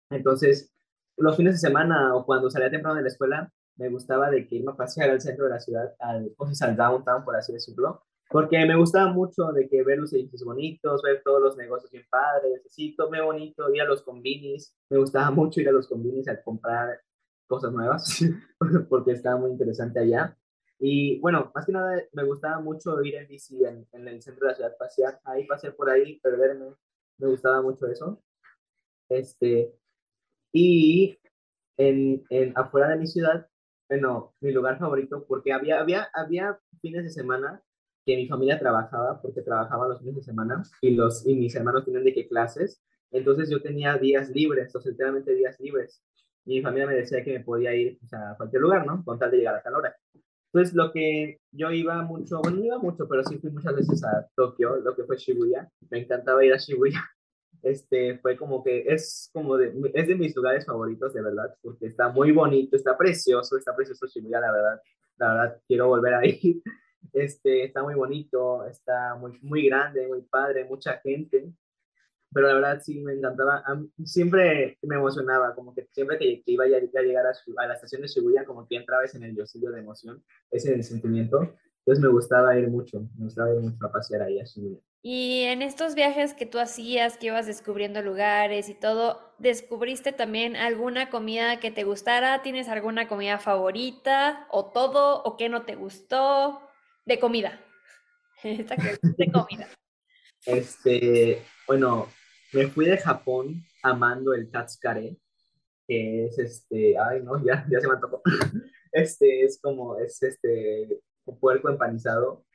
[0.10, 0.74] Entonces,
[1.18, 4.56] los fines de semana o cuando salía temprano de la escuela, me gustaba de que
[4.56, 8.66] irme a pasear al centro de la ciudad, al, al downtown, por así decirlo, porque
[8.66, 12.62] me gustaba mucho de que ver los edificios bonitos, ver todos los negocios bien padres,
[12.66, 16.28] así, todo muy bonito, ir a los combinis, me gustaba mucho ir a los combinis
[16.28, 17.00] a comprar
[17.48, 18.20] cosas nuevas,
[18.90, 20.38] porque estaba muy interesante allá.
[20.80, 24.46] Y bueno, más que nada me gustaba mucho ir en bici en, en el centro
[24.46, 26.76] de la ciudad, pasear ahí, pasear por ahí, perderme,
[27.18, 28.22] me gustaba mucho eso.
[29.10, 29.74] Este,
[30.52, 31.18] y
[31.78, 33.48] en, en, afuera de mi ciudad
[33.90, 37.62] bueno, mi lugar favorito, porque había, había, había fines de semana
[38.06, 41.86] que mi familia trabajaba, porque trabajaba los fines de semana, y, los, y mis hermanos
[41.86, 42.82] tenían de qué clases,
[43.12, 46.02] entonces yo tenía días libres, o enteramente días libres,
[46.46, 49.04] mi familia me decía que me podía ir a cualquier lugar, ¿no?
[49.04, 49.96] Con tal de llegar a tal hora.
[50.54, 54.02] Entonces, lo que yo iba mucho, bueno, no iba mucho, pero sí fui muchas veces
[54.06, 55.70] a Tokio, lo que fue Shibuya.
[55.90, 57.04] Me encantaba ir a Shibuya
[57.64, 61.88] este, fue como que es como de, es de mis lugares favoritos, de verdad, porque
[61.88, 64.82] está muy bonito, está precioso, está precioso Shibuya, la verdad,
[65.18, 66.62] la verdad, quiero volver ahí.
[67.14, 71.52] Este, está muy bonito, está muy, muy grande, muy padre, mucha gente,
[72.32, 73.64] pero la verdad sí me encantaba,
[74.04, 77.32] siempre me emocionaba, como que siempre que, iba a, llegar a,
[77.64, 81.56] a, la estación de Shibuya, como que entraba en el yosillo de emoción, ese sentimiento,
[81.80, 84.82] entonces me gustaba ir mucho, me gustaba ir mucho a pasear ahí a Shibuya.
[85.02, 90.56] Y en estos viajes que tú hacías, que ibas descubriendo lugares y todo, ¿descubriste también
[90.56, 92.42] alguna comida que te gustara?
[92.42, 94.48] ¿Tienes alguna comida favorita?
[94.50, 95.24] ¿O todo?
[95.24, 96.62] ¿O qué no te gustó?
[97.06, 97.62] De comida.
[98.44, 99.68] de comida.
[100.46, 102.08] Este, bueno,
[102.54, 105.18] me fui de Japón amando el katsukare,
[105.86, 108.22] que es este, ay no, ya, ya se me antojó.
[108.94, 111.02] Este es como, es este,
[111.42, 112.46] puerco empanizado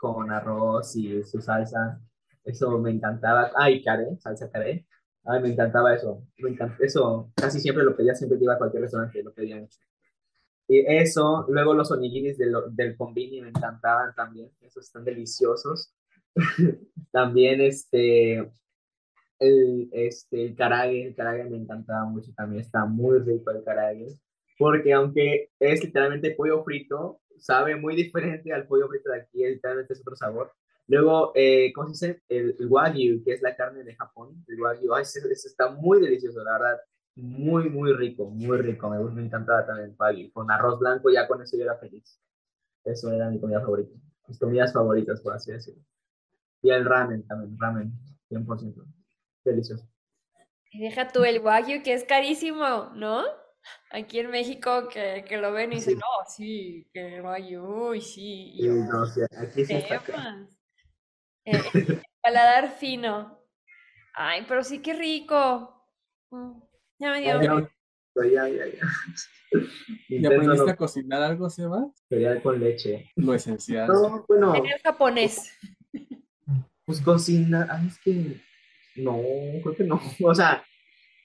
[0.00, 2.00] con arroz y su salsa.
[2.44, 3.50] Eso me encantaba.
[3.54, 4.86] Ay, caré, salsa caré.
[5.24, 6.26] Ay, me encantaba eso.
[6.38, 9.78] Me Eso casi siempre lo pedía, siempre que iba a cualquier restaurante, lo pedía mucho.
[10.66, 14.50] Y eso, luego los onigiris del, del combini me encantaban también.
[14.60, 15.94] Esos están deliciosos.
[17.12, 18.38] también este,
[19.38, 22.62] el, este, el karage, el karage me encantaba mucho también.
[22.62, 24.06] Está muy rico el karage.
[24.58, 29.92] Porque aunque es literalmente pollo frito, sabe muy diferente al pollo frito de aquí, literalmente
[29.94, 30.52] es otro sabor.
[30.86, 32.22] Luego, eh, ¿cómo se dice?
[32.28, 36.42] El, wagyu, que es la carne de Japón, el wagyu, ay, ese, está muy delicioso,
[36.42, 36.80] la verdad,
[37.14, 38.90] muy, muy rico, muy rico.
[38.90, 40.30] Me, me encantaba también pagi.
[40.30, 42.20] Con arroz blanco, ya con eso yo era feliz.
[42.84, 43.94] Eso era mi comida favorita.
[44.26, 45.82] Mis comidas favoritas, por así decirlo.
[46.62, 47.92] Y el ramen también, ramen,
[48.28, 48.84] 100%.
[49.44, 49.88] Delicioso.
[50.72, 53.22] Deja tú el wagyu, que es carísimo, ¿no?
[53.90, 55.98] Aquí en México que, que lo ven y dicen, Sí.
[56.00, 58.52] no, sí, que wagyu, uy, sí.
[58.54, 60.02] y yo, no, o sea, aquí sí está.
[61.44, 61.52] Eh,
[62.22, 63.38] paladar fino.
[64.14, 65.86] Ay, pero sí, qué rico.
[66.30, 66.60] Mm,
[66.98, 68.80] Ya me dio Ya, ya, ya, ya.
[70.08, 71.84] ¿Y aprendiste no a cocinar algo, Sebas?
[72.08, 73.10] cereal con leche.
[73.16, 73.88] Lo esencial.
[73.88, 75.52] No, bueno, Cereal japonés.
[76.84, 78.40] pues cocina, ay, es que
[78.96, 79.18] no,
[79.62, 80.00] creo que no.
[80.24, 80.62] O sea,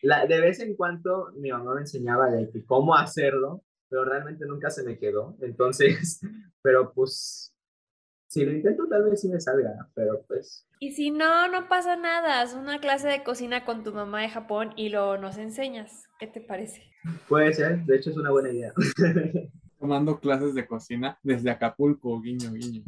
[0.01, 4.45] la, de vez en cuando mi mamá me enseñaba de que cómo hacerlo, pero realmente
[4.45, 5.37] nunca se me quedó.
[5.41, 6.19] Entonces,
[6.61, 7.53] pero pues,
[8.27, 11.95] si lo intento tal vez sí me salga, pero pues, Y si no, no pasa
[11.95, 12.41] nada.
[12.41, 16.03] Haz una clase de cocina con tu mamá de Japón y lo nos enseñas.
[16.19, 16.83] ¿Qué te parece?
[17.27, 18.73] puede ser, de hecho es una buena idea.
[19.79, 22.83] Tomando clases de cocina desde Acapulco, guiño, guiño.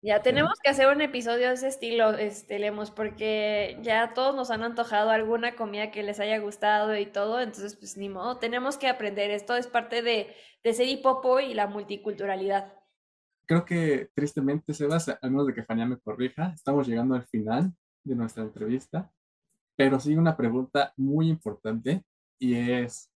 [0.00, 4.52] Ya tenemos que hacer un episodio de ese estilo, este, Lemos, porque ya todos nos
[4.52, 8.78] han antojado alguna comida que les haya gustado y todo, entonces pues ni modo, tenemos
[8.78, 9.32] que aprender.
[9.32, 10.32] Esto es parte de,
[10.62, 12.74] de ser hipopo y la multiculturalidad.
[13.46, 17.72] Creo que tristemente, Sebas, a menos de que Fania me corrija, estamos llegando al final
[18.04, 19.10] de nuestra entrevista,
[19.74, 22.04] pero sí una pregunta muy importante
[22.38, 23.10] y es,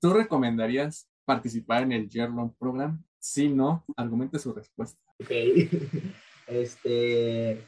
[0.00, 3.04] ¿tú recomendarías participar en el Yearlong Program?
[3.18, 5.00] Si no, argumente su respuesta.
[5.20, 5.30] Ok.
[6.50, 7.62] Este,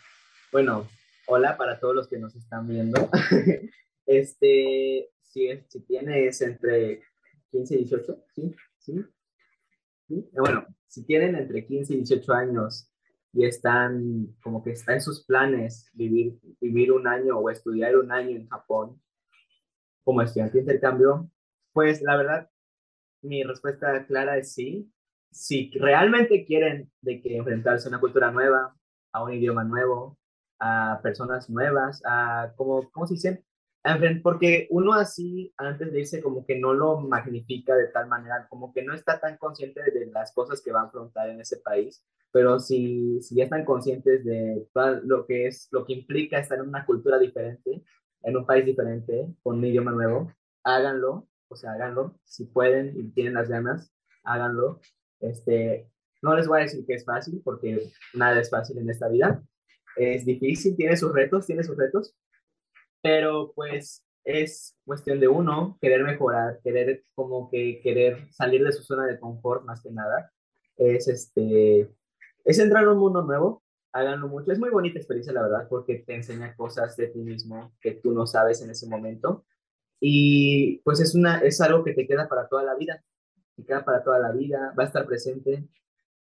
[0.50, 0.88] bueno,
[1.26, 3.10] hola para todos los que nos están viendo.
[4.06, 7.02] Este, si, es- si tienes entre
[7.52, 9.04] 15 y 18, sí, sí.
[10.08, 10.14] sí.
[10.32, 12.90] Eh, Bueno, si tienen entre 15 y 18 años
[13.34, 18.10] y están, como que está en sus planes vivir, vivir un año o estudiar un
[18.10, 19.00] año en Japón
[20.02, 21.30] como estudiante de intercambio,
[21.72, 22.50] pues la verdad,
[23.22, 24.90] mi respuesta clara es sí
[25.30, 28.74] si realmente quieren de que enfrentarse a una cultura nueva,
[29.12, 30.18] a un idioma nuevo,
[30.58, 33.44] a personas nuevas, a, como, ¿cómo se dice?
[34.22, 38.72] Porque uno así, antes de irse, como que no lo magnifica de tal manera, como
[38.72, 42.04] que no está tan consciente de las cosas que va a afrontar en ese país,
[42.30, 44.66] pero si, si ya están conscientes de
[45.04, 47.82] lo que es, lo que implica estar en una cultura diferente,
[48.22, 50.30] en un país diferente, con un idioma nuevo,
[50.62, 53.92] háganlo, o sea, háganlo, si pueden y tienen las ganas,
[54.24, 54.80] háganlo,
[55.20, 55.88] este,
[56.22, 59.42] no les voy a decir que es fácil, porque nada es fácil en esta vida.
[59.96, 62.14] Es difícil, tiene sus retos, tiene sus retos,
[63.02, 68.82] pero pues es cuestión de uno querer mejorar, querer como que querer salir de su
[68.82, 70.32] zona de confort más que nada.
[70.76, 71.90] Es este,
[72.44, 74.52] es entrar a un mundo nuevo, háganlo mucho.
[74.52, 78.12] Es muy bonita experiencia, la verdad, porque te enseña cosas de ti mismo que tú
[78.12, 79.44] no sabes en ese momento.
[80.00, 83.04] Y pues es, una, es algo que te queda para toda la vida
[83.60, 85.68] que queda para toda la vida, va a estar presente,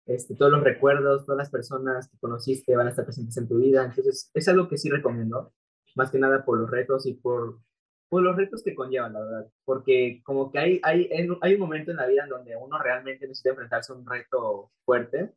[0.06, 3.58] este, todos los recuerdos, todas las personas que conociste van a estar presentes en tu
[3.58, 5.52] vida, entonces es algo que sí recomiendo,
[5.94, 7.60] más que nada por los retos y por,
[8.08, 11.10] por los retos que conllevan, la verdad, porque como que hay, hay,
[11.42, 14.70] hay un momento en la vida en donde uno realmente necesita enfrentarse a un reto
[14.84, 15.34] fuerte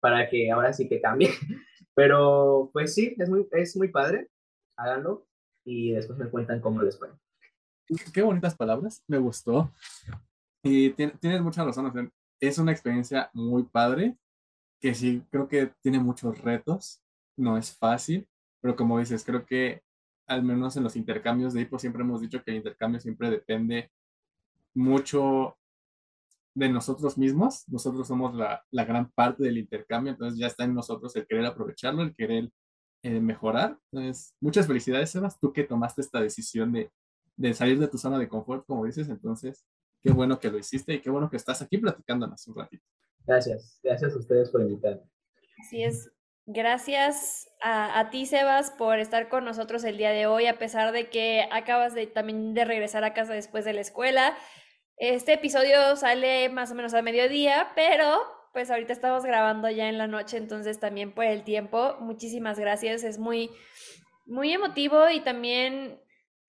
[0.00, 1.30] para que ahora sí que cambie,
[1.94, 4.28] pero pues sí, es muy, es muy padre,
[4.76, 5.26] háganlo
[5.64, 7.08] y después me cuentan cómo les fue.
[8.14, 9.72] Qué bonitas palabras, me gustó.
[10.62, 14.16] Y tien- tienes mucha razón, es una experiencia muy padre,
[14.80, 17.02] que sí, creo que tiene muchos retos,
[17.36, 18.28] no es fácil,
[18.60, 19.82] pero como dices, creo que
[20.28, 23.90] al menos en los intercambios de HIPO siempre hemos dicho que el intercambio siempre depende
[24.74, 25.58] mucho
[26.54, 30.74] de nosotros mismos, nosotros somos la, la gran parte del intercambio, entonces ya está en
[30.74, 32.50] nosotros el querer aprovecharlo, el querer
[33.02, 33.78] eh, mejorar.
[33.92, 36.90] Entonces, muchas felicidades, Sebas, tú que tomaste esta decisión de,
[37.36, 39.64] de salir de tu zona de confort, como dices, entonces,
[40.02, 42.84] qué bueno que lo hiciste y qué bueno que estás aquí platicándonos un ratito.
[43.26, 45.02] Gracias, gracias a ustedes por invitarme.
[45.58, 46.10] Así es.
[46.46, 50.90] Gracias a, a ti, Sebas, por estar con nosotros el día de hoy, a pesar
[50.92, 54.36] de que acabas de también de regresar a casa después de la escuela.
[54.96, 58.20] Este episodio sale más o menos a mediodía, pero
[58.52, 63.04] pues ahorita estamos grabando ya en la noche, entonces también por el tiempo, muchísimas gracias.
[63.04, 63.50] Es muy,
[64.26, 66.00] muy emotivo y también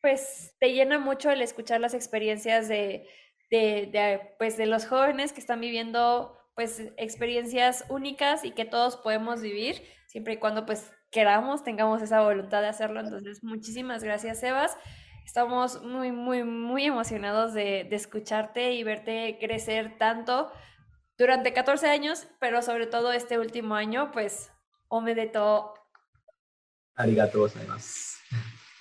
[0.01, 3.07] pues te llena mucho el escuchar las experiencias de,
[3.51, 8.97] de, de, pues, de los jóvenes que están viviendo pues experiencias únicas y que todos
[8.97, 12.99] podemos vivir siempre y cuando pues queramos, tengamos esa voluntad de hacerlo.
[12.99, 14.77] Entonces, muchísimas gracias, Sebas.
[15.25, 20.51] Estamos muy, muy, muy emocionados de, de escucharte y verte crecer tanto
[21.17, 24.51] durante 14 años, pero sobre todo este último año, pues,
[24.87, 25.73] ome de todo.
[26.95, 28.11] Arigato gozaimasu.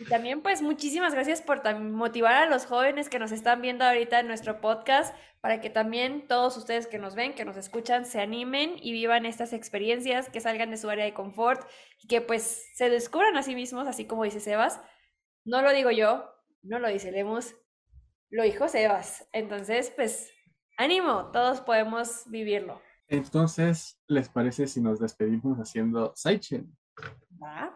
[0.01, 4.21] Y también pues muchísimas gracias por motivar a los jóvenes que nos están viendo ahorita
[4.21, 8.19] en nuestro podcast para que también todos ustedes que nos ven, que nos escuchan, se
[8.19, 11.69] animen y vivan estas experiencias, que salgan de su área de confort
[12.03, 14.81] y que pues se descubran a sí mismos, así como dice Sebas.
[15.45, 16.25] No lo digo yo,
[16.63, 17.55] no lo dice Lemus,
[18.31, 19.29] lo dijo Sebas.
[19.35, 20.31] Entonces pues
[20.79, 22.81] ánimo, todos podemos vivirlo.
[23.07, 26.75] Entonces, ¿les parece si nos despedimos haciendo Saichen?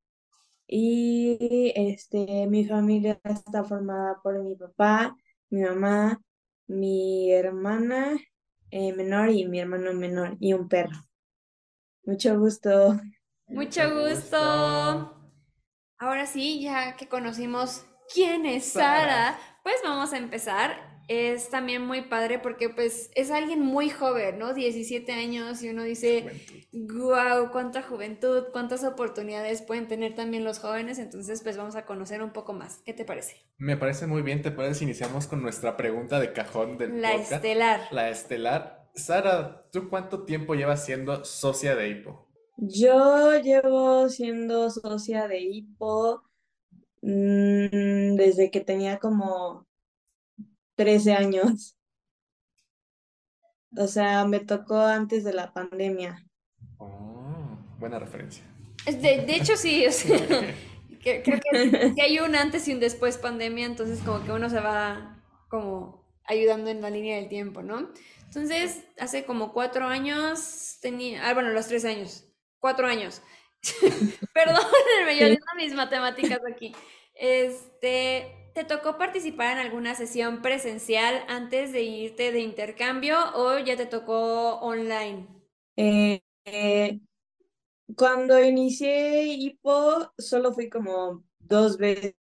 [0.73, 5.17] y este, mi familia está formada por mi papá,
[5.49, 6.21] mi mamá,
[6.67, 8.17] mi hermana
[8.69, 10.95] eh, menor y mi hermano menor y un perro.
[12.05, 12.97] Mucho gusto.
[13.47, 14.37] Mucho gusto.
[15.97, 22.01] Ahora sí, ya que conocimos quién es Sara, pues vamos a empezar es también muy
[22.01, 24.53] padre porque pues es alguien muy joven, ¿no?
[24.53, 26.25] 17 años y uno dice,
[26.71, 32.21] wow, cuánta juventud, cuántas oportunidades pueden tener también los jóvenes, entonces pues vamos a conocer
[32.21, 32.81] un poco más.
[32.85, 33.35] ¿Qué te parece?
[33.57, 37.81] Me parece muy bien, te puedes iniciamos con nuestra pregunta de cajón del La estelar.
[37.91, 38.89] La estelar.
[38.95, 42.27] Sara, ¿tú cuánto tiempo llevas siendo socia de HIPO?
[42.57, 46.23] Yo llevo siendo socia de HIPO
[47.01, 49.65] mm, desde que tenía como
[50.81, 51.77] 13 años.
[53.77, 56.25] O sea, me tocó antes de la pandemia.
[56.79, 58.43] Oh, buena referencia.
[58.87, 59.85] De, hecho, sí.
[61.03, 65.23] creo que, hay un antes y un después pandemia, entonces como que uno se va
[65.49, 67.91] como ayudando en la línea del tiempo, ¿no?
[68.25, 72.25] Entonces, hace como cuatro años tenía, ah, bueno, los tres años,
[72.59, 73.21] cuatro años.
[74.33, 75.27] Perdónenme, yo
[75.57, 76.73] mis matemáticas aquí.
[77.13, 83.77] Este, ¿Te tocó participar en alguna sesión presencial antes de irte de intercambio o ya
[83.77, 85.25] te tocó online?
[85.77, 86.99] Eh, eh,
[87.95, 92.15] cuando inicié HIPO, solo fui como dos veces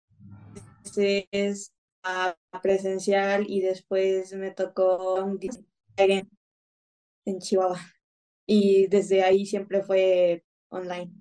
[2.04, 5.40] a presencial y después me tocó un
[7.26, 7.80] en Chihuahua.
[8.46, 11.12] Y desde ahí siempre fue online.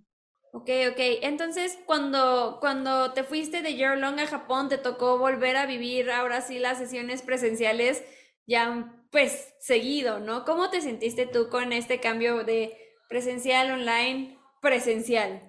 [0.59, 0.99] Ok, ok.
[1.23, 6.41] Entonces, cuando, cuando te fuiste de Yearlong a Japón, te tocó volver a vivir ahora
[6.41, 8.03] sí las sesiones presenciales
[8.47, 10.45] ya pues seguido, ¿no?
[10.45, 12.77] ¿Cómo te sentiste tú con este cambio de
[13.09, 15.43] presencial, online, presencial?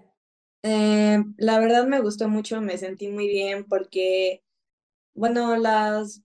[0.63, 4.43] Eh, la verdad me gustó mucho, me sentí muy bien porque,
[5.15, 6.23] bueno, las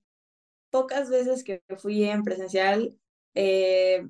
[0.70, 2.96] pocas veces que fui en presencial,
[3.34, 4.02] eh,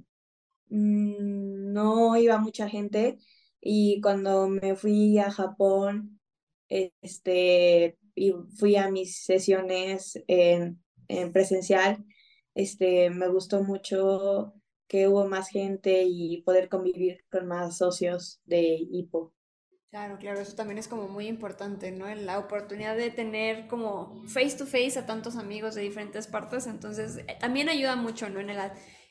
[0.70, 3.18] mm, no iba mucha gente
[3.66, 6.20] y cuando me fui a Japón,
[6.68, 10.78] este, y fui a mis sesiones en,
[11.32, 12.04] presencial,
[12.54, 14.52] este, me gustó mucho
[14.86, 19.32] que hubo más gente y poder convivir con más socios de HIPO.
[19.88, 22.12] Claro, claro, eso también es como muy importante, ¿no?
[22.14, 27.16] La oportunidad de tener como face to face a tantos amigos de diferentes partes, entonces
[27.16, 28.40] eh, también ayuda mucho, ¿no?
[28.40, 28.58] En el,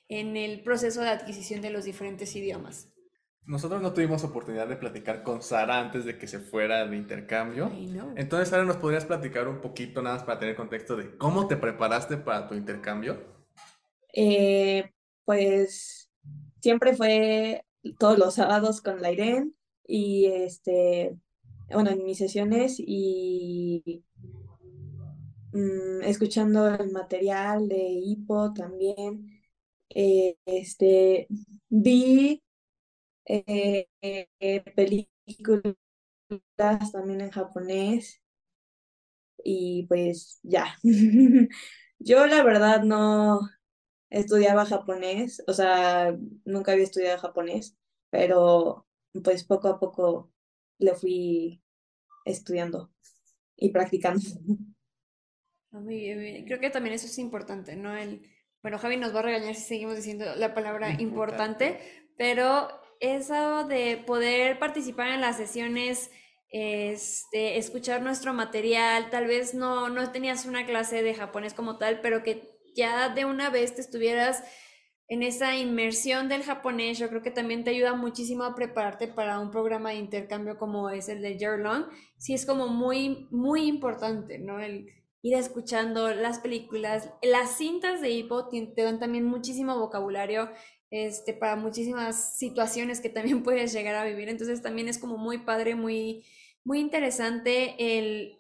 [0.09, 2.92] en el proceso de adquisición de los diferentes idiomas.
[3.45, 7.69] Nosotros no tuvimos oportunidad de platicar con Sara antes de que se fuera de intercambio.
[8.15, 11.57] Entonces, Sara, ¿nos podrías platicar un poquito, nada más para tener contexto, de cómo te
[11.57, 13.21] preparaste para tu intercambio?
[14.13, 14.93] Eh,
[15.25, 16.09] pues
[16.61, 17.65] siempre fue
[17.99, 19.51] todos los sábados con la Irene
[19.85, 21.17] y este,
[21.69, 24.03] bueno, en mis sesiones y
[25.51, 29.29] mm, escuchando el material de Hipo también.
[29.89, 31.27] Eh, este,
[31.69, 32.41] vi
[33.25, 35.75] eh, eh, películas
[36.91, 38.21] también en japonés
[39.43, 40.75] y pues ya.
[41.99, 43.39] Yo la verdad no
[44.09, 46.15] estudiaba japonés, o sea,
[46.45, 47.77] nunca había estudiado japonés,
[48.09, 48.87] pero
[49.23, 50.31] pues poco a poco
[50.79, 51.63] le fui
[52.25, 52.91] estudiando
[53.57, 54.21] y practicando.
[55.71, 57.95] Creo que también eso es importante, ¿no?
[57.95, 58.29] El,
[58.61, 61.01] bueno, Javi nos va a regañar si seguimos diciendo la palabra Importante.
[61.01, 61.79] importante,
[62.17, 62.69] pero
[63.03, 66.09] eso de poder participar en las sesiones,
[66.49, 71.99] este, escuchar nuestro material, tal vez no, no tenías una clase de japonés como tal,
[71.99, 74.43] pero que ya de una vez te estuvieras
[75.09, 79.39] en esa inmersión del japonés, yo creo que también te ayuda muchísimo a prepararte para
[79.39, 81.87] un programa de intercambio como es el de Yearlong.
[82.17, 84.61] Sí, es como muy, muy importante, ¿no?
[84.61, 84.87] El
[85.21, 87.09] ir escuchando las películas.
[87.21, 90.49] Las cintas de Hippo te te dan también muchísimo vocabulario
[90.93, 94.29] este, para muchísimas situaciones que también puedes llegar a vivir.
[94.29, 96.25] Entonces también es como muy padre, muy,
[96.63, 98.39] muy interesante el,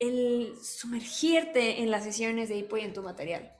[0.00, 3.52] el sumergirte en las sesiones de Hippo y en tu material.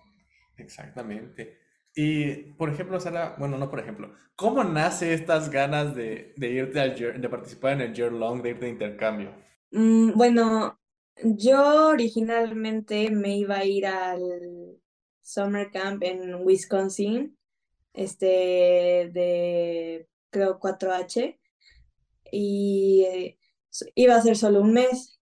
[0.56, 1.58] Exactamente.
[1.94, 6.80] Y, por ejemplo, Sara, bueno, no por ejemplo, ¿cómo nace estas ganas de, de irte
[6.80, 9.34] al year- de participar en el year long, de irte de intercambio?
[9.72, 10.78] Mm, bueno,
[11.22, 14.80] yo originalmente me iba a ir al
[15.22, 17.36] summer camp en Wisconsin,
[17.92, 21.38] este, de creo 4H,
[22.32, 23.38] y eh,
[23.94, 25.20] iba a ser solo un mes.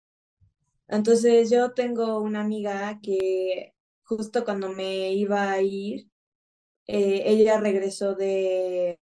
[0.88, 6.10] Entonces yo tengo una amiga que justo cuando me iba a ir,
[6.88, 9.00] eh, ella regresó de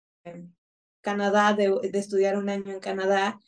[1.00, 3.40] Canadá, de, de estudiar un año en Canadá,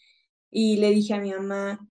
[0.50, 1.88] y le dije a mi mamá,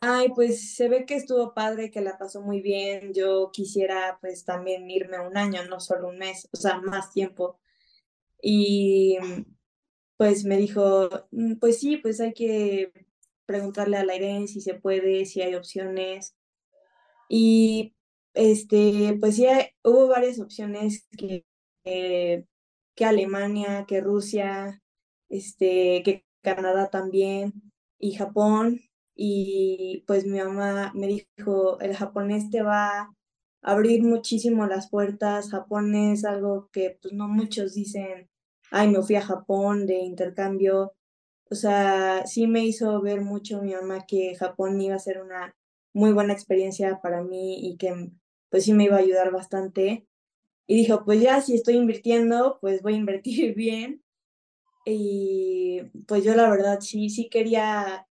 [0.00, 4.44] ay, pues se ve que estuvo padre, que la pasó muy bien, yo quisiera pues
[4.44, 7.58] también irme un año, no solo un mes, o sea, más tiempo.
[8.42, 9.18] Y
[10.18, 12.92] pues me dijo, "Mm, pues sí, pues hay que
[13.46, 16.36] preguntarle a la Irene si se puede, si hay opciones.
[17.28, 17.94] Y
[18.34, 19.46] este, pues sí,
[19.84, 21.46] hubo varias opciones que,
[21.84, 22.44] eh,
[22.96, 24.82] que Alemania, que Rusia,
[25.28, 27.54] este, que Canadá también,
[27.98, 28.80] y Japón.
[29.16, 33.14] Y pues mi mamá me dijo, el japonés te va a
[33.62, 35.50] abrir muchísimo las puertas.
[35.50, 38.28] Japón es algo que pues no muchos dicen,
[38.70, 40.94] ay, me fui a Japón de intercambio.
[41.50, 45.54] O sea, sí me hizo ver mucho mi mamá que Japón iba a ser una
[45.94, 48.10] muy buena experiencia para mí y que
[48.50, 50.06] pues sí me iba a ayudar bastante.
[50.66, 54.02] Y dijo, pues ya si estoy invirtiendo, pues voy a invertir bien.
[54.86, 58.06] Y pues yo la verdad sí, sí quería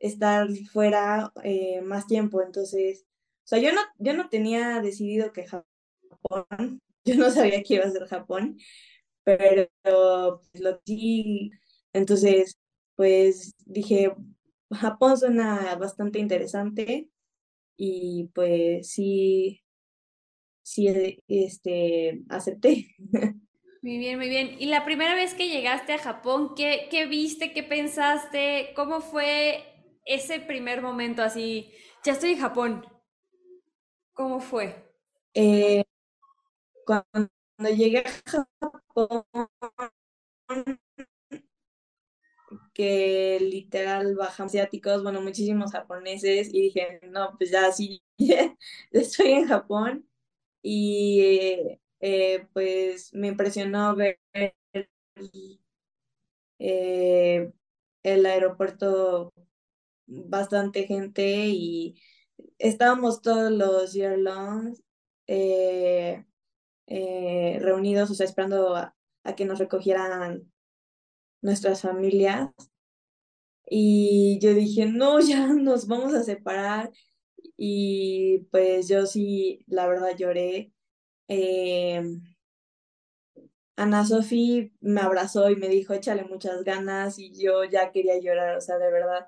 [0.00, 2.42] estar fuera eh, más tiempo.
[2.42, 3.04] Entonces,
[3.44, 5.66] o sea, yo no, yo no tenía decidido que Japón,
[7.04, 8.58] yo no sabía que iba a ser Japón,
[9.24, 11.50] pero pues, lo sí.
[11.92, 12.58] Entonces,
[12.96, 14.14] pues dije,
[14.70, 17.08] Japón suena bastante interesante
[17.76, 19.62] y pues sí,
[20.62, 22.88] sí, eh, este, acepté.
[23.82, 24.56] Muy bien, muy bien.
[24.58, 28.72] ¿Y la primera vez que llegaste a Japón, qué, qué viste, qué pensaste?
[28.74, 29.75] ¿Cómo fue
[30.06, 31.72] ese primer momento así?
[32.04, 32.86] Ya estoy en Japón.
[34.14, 34.74] ¿Cómo fue?
[35.34, 35.84] Eh,
[36.84, 37.30] cuando
[37.76, 39.24] llegué a Japón,
[42.74, 48.02] que literal bajamos asiáticos, bueno, muchísimos japoneses, y dije, no, pues ya sí,
[48.92, 50.06] estoy en Japón,
[50.62, 54.20] y eh, eh, pues me impresionó ver
[56.58, 57.52] eh,
[58.02, 59.32] el aeropuerto,
[60.06, 62.00] bastante gente, y
[62.58, 64.82] estábamos todos los year longs
[65.26, 66.24] eh,
[66.86, 68.94] eh, reunidos, o sea, esperando a,
[69.36, 70.50] que nos recogieran
[71.42, 72.50] nuestras familias.
[73.68, 76.90] Y yo dije, no, ya nos vamos a separar.
[77.56, 80.72] Y pues yo sí, la verdad lloré.
[81.28, 82.02] Eh,
[83.76, 88.56] Ana Sofi me abrazó y me dijo, échale muchas ganas y yo ya quería llorar,
[88.56, 89.26] o sea, de verdad,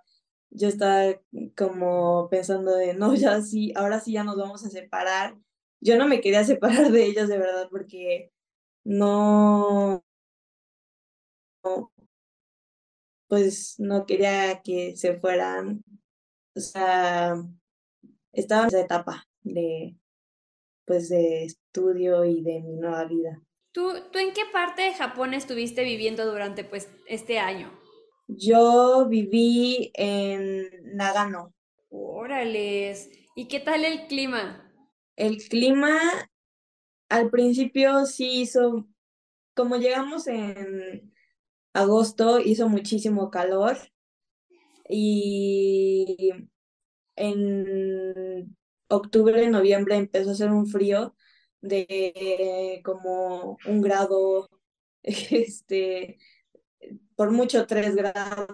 [0.51, 1.20] yo estaba
[1.57, 5.36] como pensando de, no, ya sí, ahora sí ya nos vamos a separar.
[5.80, 8.32] Yo no me quería separar de ellos de verdad porque
[8.84, 10.05] no,
[13.28, 15.84] pues no quería que se fueran,
[16.57, 17.36] o sea,
[18.32, 19.96] estaba en esa etapa de,
[20.86, 23.42] pues de estudio y de mi nueva vida.
[23.72, 27.70] ¿Tú, tú en qué parte de Japón estuviste viviendo durante pues este año?
[28.28, 31.54] Yo viví en Nagano.
[31.88, 33.10] Órales.
[33.34, 34.70] ¿Y qué tal el clima?
[35.16, 35.98] El clima
[37.08, 38.86] al principio sí hizo,
[39.54, 41.12] como llegamos en
[41.72, 43.78] agosto hizo muchísimo calor
[44.88, 46.30] y
[47.16, 48.56] en
[48.88, 51.16] octubre, noviembre empezó a hacer un frío
[51.62, 54.48] de como un grado,
[55.02, 56.18] este,
[57.18, 58.46] por mucho tres grados.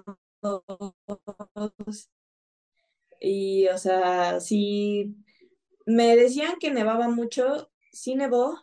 [3.20, 5.14] Y, o sea, sí,
[5.84, 8.58] me decían que nevaba mucho, sí nevó,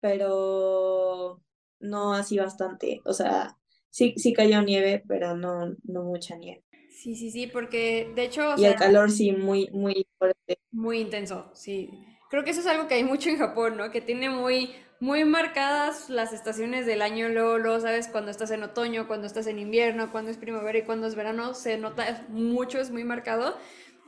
[0.00, 1.42] pero
[1.80, 3.02] no así bastante.
[3.04, 3.58] O sea,
[3.90, 6.64] sí, sí cayó nieve, pero no, no mucha nieve.
[6.88, 8.54] Sí, sí, sí, porque de hecho...
[8.56, 10.60] y el calor sí, muy, muy fuerte.
[10.70, 11.90] Muy intenso, sí.
[12.30, 13.90] Creo que eso es algo que hay mucho en Japón, ¿no?
[13.90, 14.70] Que tiene muy,
[15.02, 19.48] muy marcadas las estaciones del año, luego, luego, sabes, cuando estás en otoño, cuando estás
[19.48, 23.56] en invierno, cuando es primavera y cuando es verano, se nota mucho, es muy marcado,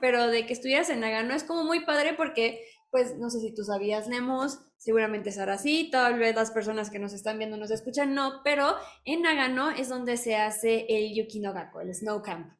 [0.00, 3.52] pero de que estuvieras en Nagano es como muy padre porque, pues, no sé si
[3.52, 7.72] tú sabías, Nemos, seguramente Sara sí, tal vez las personas que nos están viendo nos
[7.72, 12.52] escuchan, no, pero en Nagano es donde se hace el Yukinogako, el Snow Camp.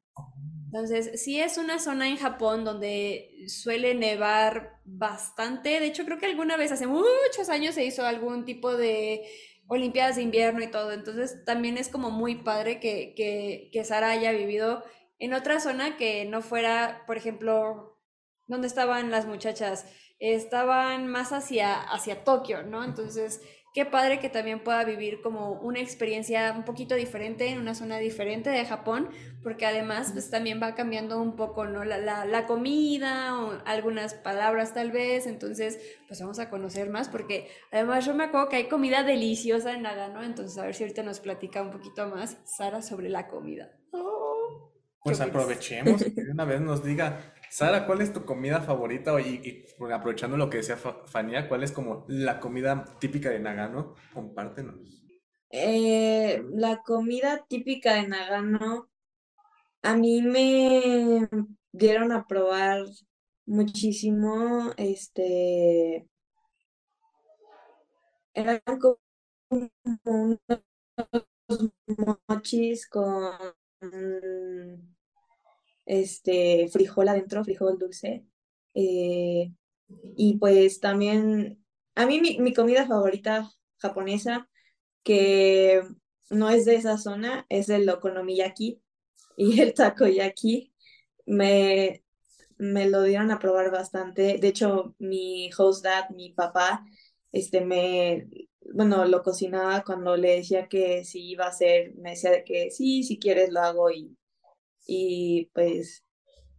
[0.74, 5.78] Entonces, sí es una zona en Japón donde suele nevar bastante.
[5.78, 9.24] De hecho, creo que alguna vez hace muchos años se hizo algún tipo de
[9.68, 10.90] Olimpiadas de invierno y todo.
[10.90, 14.82] Entonces, también es como muy padre que, que, que Sara haya vivido
[15.20, 18.00] en otra zona que no fuera, por ejemplo,
[18.48, 19.86] donde estaban las muchachas.
[20.18, 22.82] Estaban más hacia, hacia Tokio, ¿no?
[22.82, 23.42] Entonces,
[23.74, 27.98] qué padre que también pueda vivir como una experiencia un poquito diferente en una zona
[27.98, 29.08] diferente de Japón,
[29.42, 31.84] porque además pues también va cambiando un poco, ¿no?
[31.84, 37.08] La, la, la, comida o algunas palabras tal vez, entonces pues vamos a conocer más,
[37.08, 40.84] porque además yo me acuerdo que hay comida deliciosa en Nagano, entonces a ver si
[40.84, 43.72] ahorita nos platica un poquito más Sara sobre la comida.
[43.90, 44.72] Oh,
[45.02, 49.20] pues aprovechemos que una vez nos diga Sara, ¿cuál es tu comida favorita?
[49.20, 53.94] Y, aprovechando lo que decía Fania, ¿cuál es como la comida típica de Nagano?
[54.12, 55.04] Compártenos.
[55.50, 58.90] Eh, la comida típica de Nagano,
[59.82, 61.28] a mí me
[61.70, 62.86] dieron a probar
[63.46, 66.08] muchísimo, este,
[68.32, 68.98] eran como
[70.02, 70.40] unos
[72.26, 73.32] mochis con
[75.86, 78.24] este, frijol adentro, frijol dulce.
[78.74, 79.52] Eh,
[80.16, 81.64] y pues también,
[81.94, 84.48] a mí mi, mi, comida favorita japonesa,
[85.02, 85.82] que
[86.30, 88.82] no es de esa zona, es el okonomiyaki
[89.36, 90.72] y el takoyaki.
[91.26, 92.04] Me,
[92.58, 94.38] me lo dieron a probar bastante.
[94.38, 96.84] De hecho, mi host dad, mi papá,
[97.32, 98.28] este, me,
[98.72, 102.70] bueno, lo cocinaba cuando le decía que si iba a hacer, me decía de que
[102.70, 104.16] sí, si quieres lo hago y
[104.86, 106.04] y pues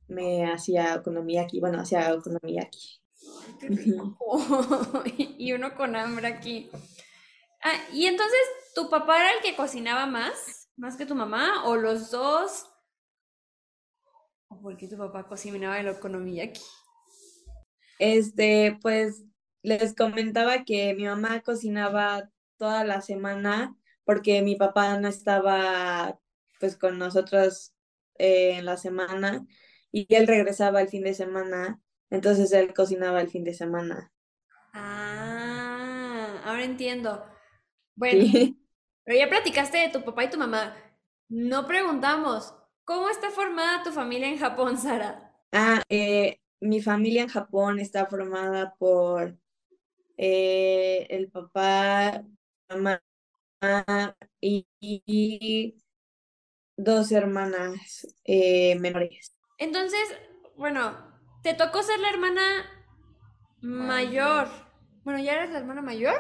[0.07, 3.01] me hacía economía aquí, bueno, hacía economía aquí.
[5.37, 6.69] y uno con hambre aquí.
[7.63, 8.39] Ah, y entonces,
[8.75, 10.69] ¿tu papá era el que cocinaba más?
[10.77, 11.65] ¿Más que tu mamá?
[11.65, 12.67] ¿O los dos?
[14.49, 16.61] ¿O por qué tu papá cocinaba la economía aquí?
[17.97, 19.23] Este, pues
[19.63, 26.19] les comentaba que mi mamá cocinaba toda la semana porque mi papá no estaba
[26.59, 27.74] pues con nosotros
[28.17, 29.45] eh, en la semana
[29.91, 34.11] y él regresaba el fin de semana, entonces él cocinaba el fin de semana.
[34.73, 37.25] Ah, ahora entiendo.
[37.95, 38.25] Bueno,
[39.03, 40.75] pero ya platicaste de tu papá y tu mamá.
[41.29, 42.53] No preguntamos,
[42.83, 45.33] ¿cómo está formada tu familia en Japón, Sara?
[45.51, 49.37] Ah, eh, mi familia en Japón está formada por
[50.17, 52.23] eh, el papá,
[52.69, 53.01] mamá
[54.41, 55.75] y, y,
[56.77, 59.35] dos hermanas eh, menores.
[59.57, 60.01] Entonces,
[60.57, 60.95] bueno,
[61.43, 62.41] te tocó ser la hermana
[63.61, 64.47] mayor.
[65.03, 66.19] Bueno, ¿ya eres la hermana mayor?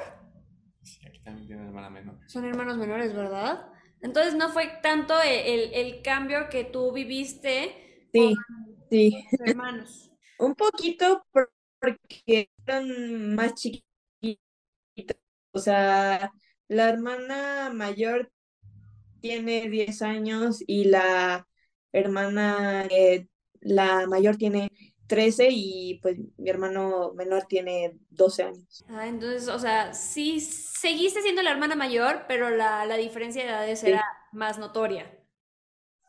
[0.83, 2.17] Sí, aquí también tiene hermana menor.
[2.27, 3.67] Son hermanos menores, ¿verdad?
[4.01, 9.27] Entonces no fue tanto el, el cambio que tú viviste sí, con sí.
[9.45, 10.11] hermanos.
[10.39, 13.85] Un poquito porque eran más chiquitos.
[15.51, 16.31] O sea,
[16.67, 18.31] la hermana mayor
[19.25, 21.47] tiene 10 años y la
[21.91, 23.27] hermana, eh,
[23.59, 24.69] la mayor tiene
[25.07, 28.85] 13 y pues mi hermano menor tiene 12 años.
[28.89, 33.49] Ah, entonces, o sea, sí seguiste siendo la hermana mayor, pero la, la diferencia de
[33.49, 35.11] edades era más notoria.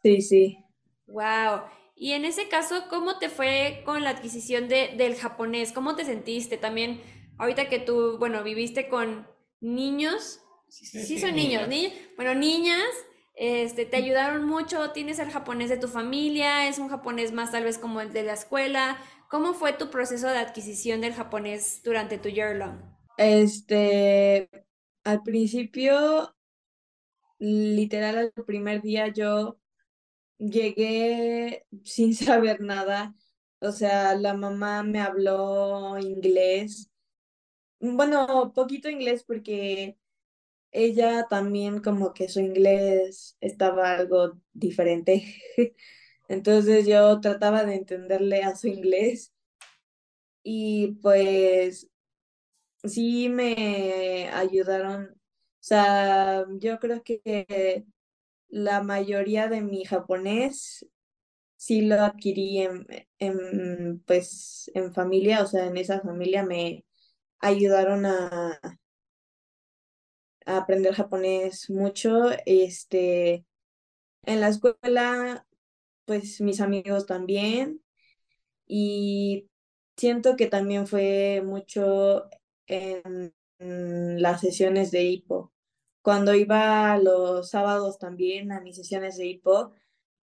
[0.02, 0.58] Sí, sí.
[1.06, 1.62] Wow.
[1.94, 5.72] Y en ese caso, ¿cómo te fue con la adquisición de, del japonés?
[5.72, 6.58] ¿Cómo te sentiste?
[6.58, 7.00] También,
[7.38, 9.26] ahorita que tú, bueno, viviste con
[9.60, 11.92] niños, Sí, son niños, niños.
[12.16, 12.84] Bueno, niñas,
[13.34, 17.64] este, te ayudaron mucho, tienes el japonés de tu familia, es un japonés más tal
[17.64, 18.98] vez como el de la escuela.
[19.28, 22.78] ¿Cómo fue tu proceso de adquisición del japonés durante tu year long?
[23.16, 24.48] Este,
[25.04, 26.36] al principio
[27.38, 29.58] literal el primer día yo
[30.38, 33.14] llegué sin saber nada.
[33.60, 36.90] O sea, la mamá me habló inglés.
[37.80, 39.98] Bueno, poquito inglés porque
[40.72, 45.24] ella también como que su inglés estaba algo diferente.
[46.28, 49.32] Entonces yo trataba de entenderle a su inglés
[50.42, 51.88] y pues
[52.84, 55.12] sí me ayudaron.
[55.14, 57.86] O sea, yo creo que
[58.48, 60.86] la mayoría de mi japonés
[61.56, 62.86] sí lo adquirí en,
[63.18, 66.84] en, pues, en familia, o sea, en esa familia me
[67.40, 68.60] ayudaron a,
[70.46, 72.30] aprender japonés mucho.
[72.46, 73.44] Este,
[74.22, 75.46] en la escuela,
[76.06, 77.82] pues mis amigos también.
[78.66, 79.48] Y
[79.96, 82.28] siento que también fue mucho
[82.66, 85.52] en, las sesiones de hipo.
[86.02, 89.72] Cuando iba los sábados también a mis sesiones de hipo,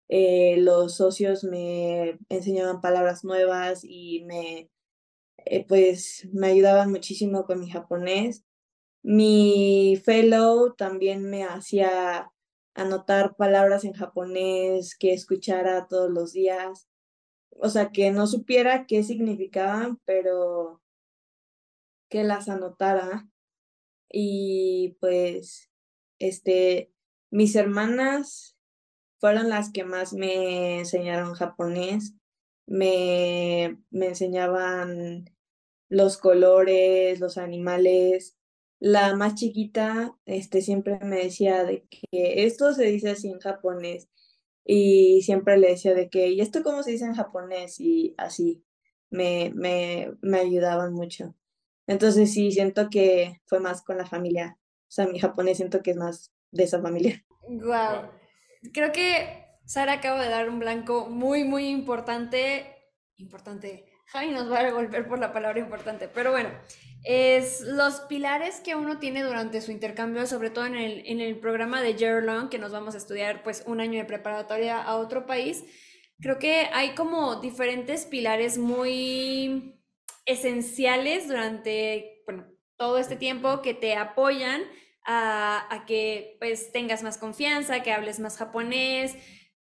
[0.09, 4.71] eh, los socios me enseñaban palabras nuevas y me,
[5.47, 8.45] eh, pues, me ayudaban muchísimo con mi japonés.
[9.03, 12.31] Mi fellow también me hacía
[12.75, 16.89] anotar palabras en japonés que escuchara todos los días.
[17.51, 20.81] O sea, que no supiera qué significaban, pero
[22.09, 23.29] que las anotara.
[24.11, 25.71] Y pues,
[26.19, 26.93] este,
[27.31, 28.57] mis hermanas
[29.19, 32.15] fueron las que más me enseñaron japonés.
[32.67, 35.25] Me, me enseñaban
[35.89, 38.39] los colores, los animales,
[38.83, 44.09] la más chiquita este, siempre me decía de que esto se dice así en japonés
[44.65, 47.79] y siempre le decía de que, ¿y esto cómo se dice en japonés?
[47.79, 48.65] Y así
[49.09, 51.37] me, me, me ayudaban mucho.
[51.87, 54.59] Entonces sí, siento que fue más con la familia.
[54.59, 57.25] O sea, mi japonés siento que es más de esa familia.
[57.49, 58.11] Wow.
[58.73, 62.67] Creo que Sara acaba de dar un blanco muy, muy importante.
[63.17, 63.92] Importante.
[64.13, 66.07] Javi nos va a golpear por la palabra importante.
[66.07, 66.51] Pero bueno,
[67.03, 71.39] es los pilares que uno tiene durante su intercambio, sobre todo en el, en el
[71.39, 75.25] programa de Year que nos vamos a estudiar pues un año de preparatoria a otro
[75.25, 75.65] país.
[76.21, 79.81] Creo que hay como diferentes pilares muy
[80.27, 82.47] esenciales durante bueno,
[82.77, 84.63] todo este tiempo que te apoyan
[85.05, 89.17] a, a, que pues tengas más confianza, que hables más japonés,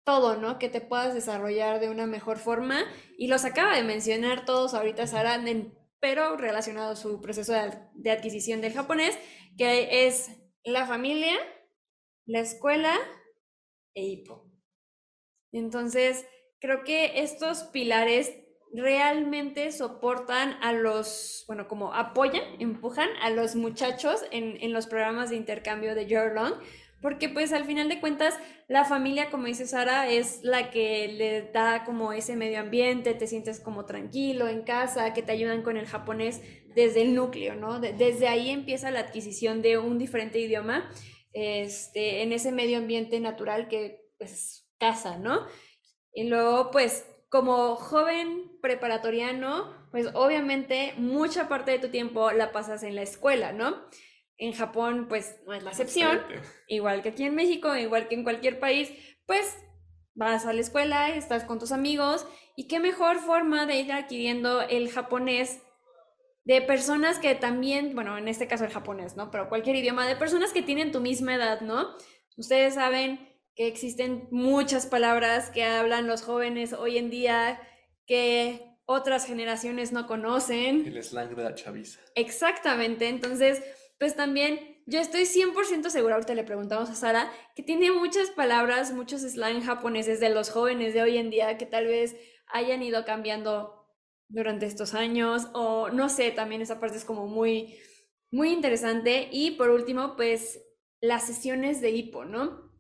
[0.03, 0.59] todo, ¿no?
[0.59, 2.83] Que te puedas desarrollar de una mejor forma.
[3.17, 7.53] Y los acaba de mencionar todos ahorita, Sara, en pero relacionado a su proceso
[7.93, 9.17] de, adquisición del japonés,
[9.57, 10.31] que es
[10.63, 11.35] la familia,
[12.25, 12.97] la escuela
[13.93, 14.51] e hipo.
[15.53, 16.25] Entonces,
[16.59, 18.33] creo que estos pilares
[18.73, 25.29] realmente soportan a los, bueno, como apoyan, empujan a los muchachos en, en los programas
[25.29, 26.33] de intercambio de Year
[27.01, 28.37] porque pues al final de cuentas
[28.67, 33.27] la familia, como dice Sara, es la que le da como ese medio ambiente, te
[33.27, 36.41] sientes como tranquilo en casa, que te ayudan con el japonés
[36.75, 37.79] desde el núcleo, ¿no?
[37.79, 40.89] desde ahí empieza la adquisición de un diferente idioma
[41.33, 45.47] este, en ese medio ambiente natural que pues casa, ¿no?
[46.13, 52.83] Y luego pues como joven preparatoriano, pues obviamente mucha parte de tu tiempo la pasas
[52.83, 53.77] en la escuela, ¿no?
[54.41, 56.19] En Japón, pues no es la excepción,
[56.67, 58.91] igual que aquí en México, igual que en cualquier país,
[59.27, 59.55] pues
[60.15, 62.25] vas a la escuela, estás con tus amigos
[62.55, 65.61] y qué mejor forma de ir adquiriendo el japonés
[66.43, 69.29] de personas que también, bueno, en este caso el japonés, ¿no?
[69.29, 71.95] Pero cualquier idioma, de personas que tienen tu misma edad, ¿no?
[72.35, 77.61] Ustedes saben que existen muchas palabras que hablan los jóvenes hoy en día
[78.07, 80.83] que otras generaciones no conocen.
[80.83, 81.99] El slang de la chaviza.
[82.15, 83.61] Exactamente, entonces
[84.01, 88.91] pues también yo estoy 100% segura, ahorita le preguntamos a Sara, que tiene muchas palabras,
[88.93, 92.15] muchos slang japoneses de los jóvenes de hoy en día que tal vez
[92.47, 93.85] hayan ido cambiando
[94.27, 97.77] durante estos años o no sé, también esa parte es como muy,
[98.31, 99.29] muy interesante.
[99.31, 100.59] Y por último, pues
[100.99, 102.71] las sesiones de hipo, ¿no?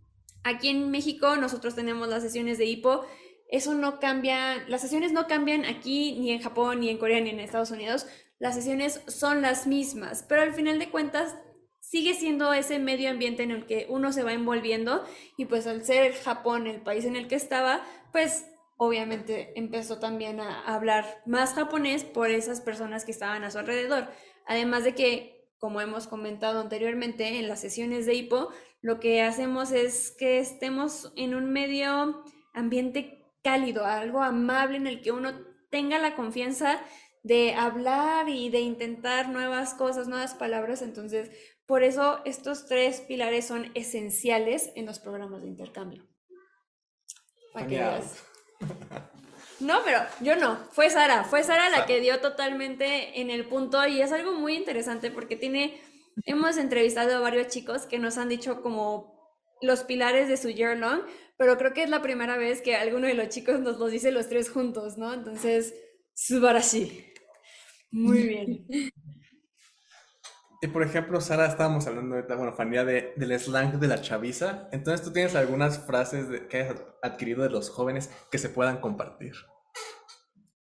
[0.43, 3.05] Aquí en México nosotros tenemos las sesiones de hipo.
[3.47, 7.29] Eso no cambia, las sesiones no cambian aquí ni en Japón, ni en Corea, ni
[7.29, 8.07] en Estados Unidos
[8.41, 11.37] las sesiones son las mismas, pero al final de cuentas
[11.79, 15.05] sigue siendo ese medio ambiente en el que uno se va envolviendo
[15.37, 20.39] y pues al ser Japón el país en el que estaba, pues obviamente empezó también
[20.39, 24.07] a hablar más japonés por esas personas que estaban a su alrededor.
[24.47, 28.49] Además de que, como hemos comentado anteriormente en las sesiones de hipo,
[28.81, 32.23] lo que hacemos es que estemos en un medio
[32.55, 35.31] ambiente cálido, algo amable en el que uno
[35.69, 36.79] tenga la confianza
[37.23, 40.81] de hablar y de intentar nuevas cosas, nuevas palabras.
[40.81, 41.31] Entonces,
[41.65, 46.07] por eso estos tres pilares son esenciales en los programas de intercambio.
[47.53, 48.23] Para que veas.
[49.59, 53.85] No, pero yo no, fue Sara, fue Sara la que dio totalmente en el punto
[53.85, 55.79] y es algo muy interesante porque tiene,
[56.25, 60.77] hemos entrevistado a varios chicos que nos han dicho como los pilares de su year
[60.77, 61.01] long,
[61.37, 64.11] pero creo que es la primera vez que alguno de los chicos nos los dice
[64.11, 65.13] los tres juntos, ¿no?
[65.13, 65.75] Entonces,
[66.15, 67.10] subarashi.
[67.91, 68.67] Muy bien.
[70.63, 74.69] Y por ejemplo, Sara, estábamos hablando ahorita, bueno, Fanía, de, del slang de la chaviza.
[74.71, 78.79] Entonces, ¿tú tienes algunas frases de- que hayas adquirido de los jóvenes que se puedan
[78.79, 79.33] compartir?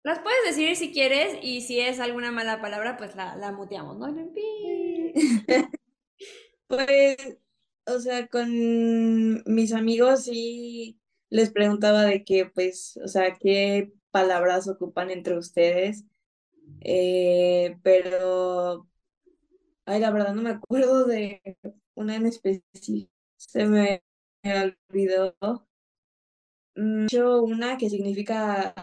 [0.03, 3.97] Las puedes decir si quieres y si es alguna mala palabra, pues la, la muteamos,
[3.97, 4.07] ¿no?
[6.67, 7.39] Pues,
[7.87, 10.99] o sea, con mis amigos sí
[11.29, 16.05] les preguntaba de qué, pues, o sea, qué palabras ocupan entre ustedes.
[16.81, 18.87] Eh, pero,
[19.85, 21.41] ay, la verdad no me acuerdo de
[21.95, 23.11] una en específico.
[23.37, 24.03] Se me
[24.43, 25.35] olvidó.
[26.75, 28.73] Mm, Yo una que significa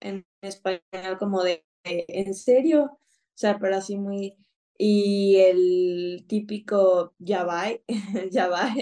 [0.00, 2.84] en español como de, ¿en serio?
[2.86, 2.98] O
[3.34, 4.36] sea, pero así muy...
[4.78, 7.66] Y el típico ya va,
[8.32, 8.74] ya va.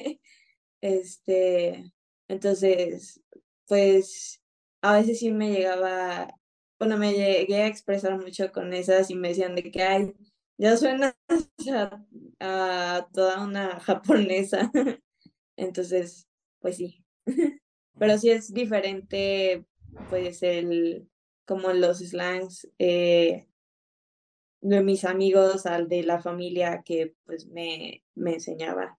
[0.81, 1.93] Este,
[2.29, 3.23] entonces,
[3.69, 4.43] pues
[4.83, 6.29] a veces sí me llegaba,
[6.81, 10.15] bueno, me llegué a expresar mucho con esas y me decían de que, ay,
[10.57, 11.15] ya suena
[11.71, 12.07] a,
[12.41, 14.73] a toda una japonesa.
[15.57, 16.27] Entonces,
[16.59, 17.05] pues sí.
[17.99, 19.67] Pero sí es diferente,
[20.09, 21.07] pues, el,
[21.45, 23.47] como los slangs eh,
[24.63, 28.99] de mis amigos al de la familia que, pues, me, me enseñaba.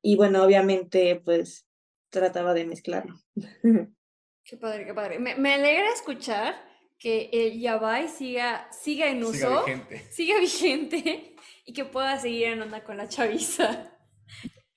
[0.00, 1.66] Y bueno, obviamente, pues,
[2.08, 3.14] trataba de mezclarlo.
[4.42, 5.18] Qué padre, qué padre.
[5.18, 6.67] Me, me alegra escuchar
[6.98, 10.06] que el Yabai siga, siga en uso, Siga vigente.
[10.10, 13.92] siga vigente y que pueda seguir en onda con la chaviza.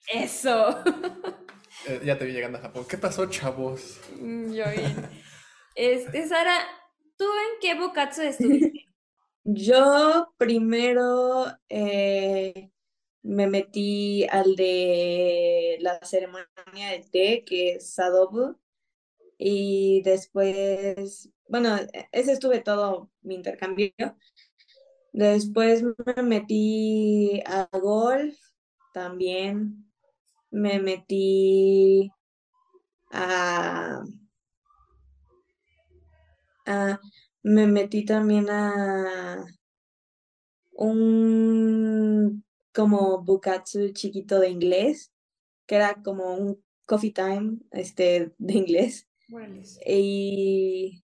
[0.08, 0.84] Eso.
[1.88, 2.86] Eh, ya te vi llegando a Japón.
[2.88, 4.00] ¿Qué pasó, chavos?
[4.20, 5.10] Mm, Yo bien.
[5.76, 6.60] Este, Sara,
[7.18, 8.86] ¿tú en qué Bukatsu estuviste?
[9.44, 12.72] Yo primero eh,
[13.24, 18.60] me metí al de la ceremonia del té, que es Sadobu,
[19.44, 21.76] y después, bueno,
[22.12, 23.92] ese estuve todo mi intercambio.
[25.14, 28.38] Después me metí a golf
[28.94, 29.92] también.
[30.52, 32.12] Me metí
[33.12, 34.04] a,
[36.66, 37.00] a
[37.44, 39.46] me metí también a
[40.74, 45.12] un como bukatsu chiquito de inglés,
[45.66, 49.08] que era como un coffee time este, de inglés.
[49.86, 51.04] Y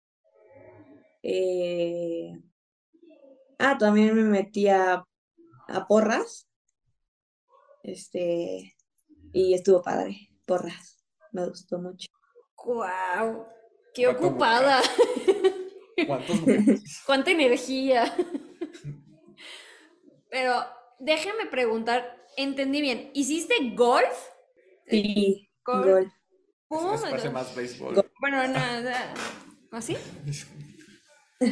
[1.23, 2.33] eh,
[3.59, 5.05] ah, también me metí a,
[5.67, 6.47] a porras.
[7.83, 8.75] Este,
[9.33, 11.03] y estuvo padre, porras.
[11.31, 12.07] Me gustó mucho.
[12.55, 13.45] ¡Guau!
[13.93, 14.81] ¡Qué ¿Cuánto ocupada!
[17.05, 18.15] ¡Cuánta energía!
[20.29, 20.63] Pero
[20.99, 24.29] déjame preguntar, entendí bien, ¿hiciste golf?
[24.87, 25.85] Sí, Golf.
[25.85, 26.13] golf.
[26.71, 26.93] ¿Cómo?
[26.95, 28.05] Eso parece más béisbol.
[28.21, 29.13] Bueno, nada.
[29.71, 29.97] ¿Así?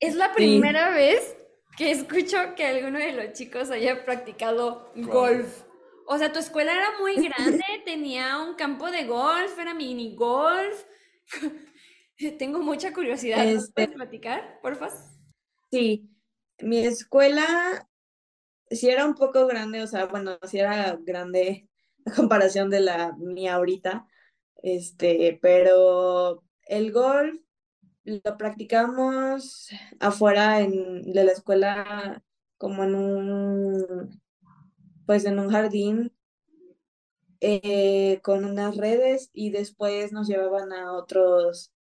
[0.00, 1.34] Es la primera vez
[1.78, 5.08] que escucho que alguno de los chicos haya practicado Golf.
[5.08, 5.62] golf.
[6.06, 10.84] O sea, tu escuela era muy grande, tenía un campo de golf, era mini golf.
[12.38, 13.44] Tengo mucha curiosidad.
[13.44, 14.90] ¿Nos Este- puedes platicar, porfa?
[15.72, 16.10] Sí,
[16.60, 17.88] mi escuela
[18.70, 21.68] sí era un poco grande, o sea, bueno, sí era grande
[22.06, 24.06] a comparación de la mía ahorita,
[24.62, 27.40] este, pero el golf
[28.04, 29.68] lo practicamos
[30.00, 32.22] afuera en, de la escuela
[32.58, 34.22] como en un,
[35.06, 36.12] pues en un jardín
[37.40, 41.72] eh, con unas redes y después nos llevaban a otros,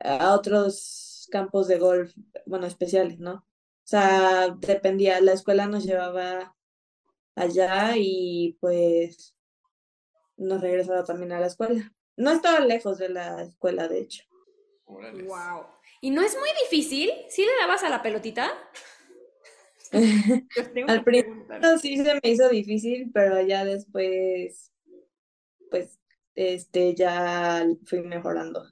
[0.00, 2.14] a otros campos de golf,
[2.46, 3.34] bueno, especiales, ¿no?
[3.36, 6.56] O sea, dependía, la escuela nos llevaba
[7.36, 9.35] allá y pues
[10.36, 11.92] nos regresaba también a la escuela.
[12.16, 14.24] No estaba lejos de la escuela, de hecho.
[14.86, 15.26] Órales.
[15.26, 15.66] Wow.
[16.00, 17.10] ¿Y no es muy difícil?
[17.28, 18.52] ¿Sí le dabas a la pelotita?
[20.88, 24.72] Al principio sí se me hizo difícil, pero ya después,
[25.70, 25.98] pues,
[26.34, 28.66] este, ya fui mejorando.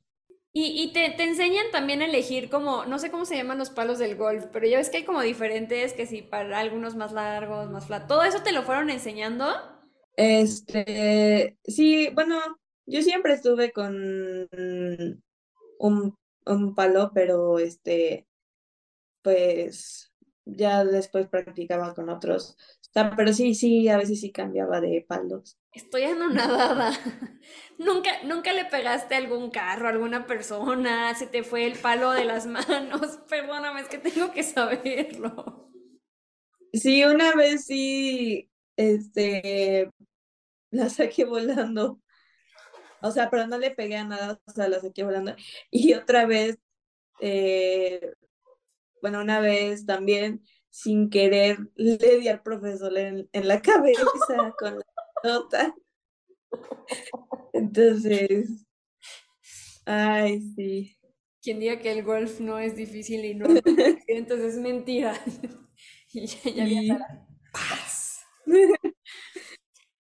[0.53, 3.71] Y, y te, te enseñan también a elegir como, no sé cómo se llaman los
[3.71, 7.13] palos del golf, pero ya ves que hay como diferentes, que si para algunos más
[7.13, 8.07] largos, más flat.
[8.07, 9.74] ¿Todo eso te lo fueron enseñando?
[10.17, 12.39] Este, sí, bueno,
[12.87, 13.95] yo siempre estuve con
[15.79, 18.27] un, un palo, pero este,
[19.23, 20.13] pues
[20.45, 22.57] ya después practicaba con otros.
[23.17, 25.59] pero sí, sí, a veces sí cambiaba de palos.
[25.73, 26.93] Estoy anonadada.
[27.79, 31.15] ¿Nunca, nunca le pegaste a algún carro, a alguna persona?
[31.15, 33.19] ¿Se te fue el palo de las manos?
[33.29, 35.71] Perdóname, es que tengo que saberlo.
[36.73, 39.91] Sí, una vez sí, este,
[40.71, 42.01] la saqué volando.
[43.03, 45.35] O sea, pero no le pegué a nada, o sea, la saqué volando.
[45.71, 46.59] Y otra vez,
[47.21, 48.13] eh,
[49.03, 54.03] bueno, una vez también, sin querer, le di al profesor en, en la cabeza
[54.59, 54.85] con la
[55.23, 55.75] nota.
[57.53, 58.67] Entonces,
[59.87, 60.97] ay, sí.
[61.43, 63.47] Quien diga que el golf no es difícil y no,
[64.09, 65.15] entonces es mentira.
[66.13, 67.27] y ya, ya había.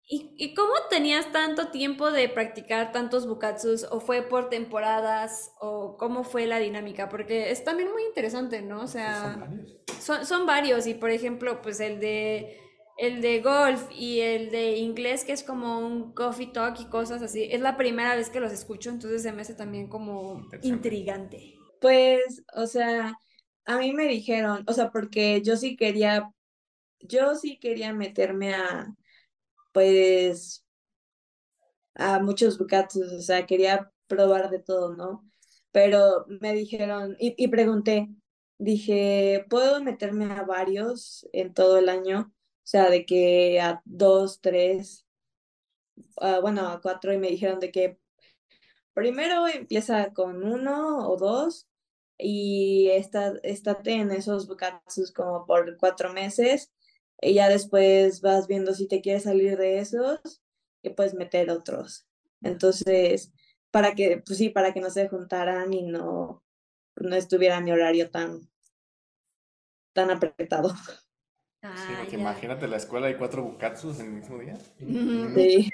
[0.07, 3.85] ¿Y, ¿Y cómo tenías tanto tiempo de practicar tantos bukatsus?
[3.89, 5.51] ¿O fue por temporadas?
[5.59, 7.09] ¿O cómo fue la dinámica?
[7.09, 8.81] Porque es también muy interesante, ¿no?
[8.83, 9.39] O sea,
[9.99, 10.85] son, son varios.
[10.85, 12.59] Y por ejemplo, pues el de
[12.97, 17.21] el de golf y el de inglés, que es como un coffee talk y cosas
[17.21, 21.55] así, es la primera vez que los escucho, entonces se me hace también como intrigante.
[21.81, 23.19] Pues, o sea,
[23.65, 26.31] a mí me dijeron, o sea, porque yo sí quería,
[27.07, 28.95] yo sí quería meterme a,
[29.73, 30.65] pues,
[31.95, 35.29] a muchos bucatos, o sea, quería probar de todo, ¿no?
[35.71, 38.09] Pero me dijeron, y, y pregunté,
[38.57, 42.31] dije, ¿puedo meterme a varios en todo el año?
[42.31, 45.05] O sea, de que a dos, tres,
[46.17, 47.99] uh, bueno, a cuatro y me dijeron de que
[48.93, 51.67] primero empieza con uno o dos
[52.17, 56.71] y está, estate en esos bukatsus como por cuatro meses
[57.21, 60.41] y ya después vas viendo si te quieres salir de esos
[60.81, 62.07] y puedes meter otros.
[62.41, 63.31] Entonces,
[63.71, 66.43] para que, pues sí, para que no se juntaran y no,
[66.95, 68.41] no estuviera mi horario tan,
[69.93, 70.73] tan apretado.
[71.73, 74.55] Sí, porque imagínate la escuela y cuatro bukatsus en el mismo día.
[74.77, 75.69] Sí.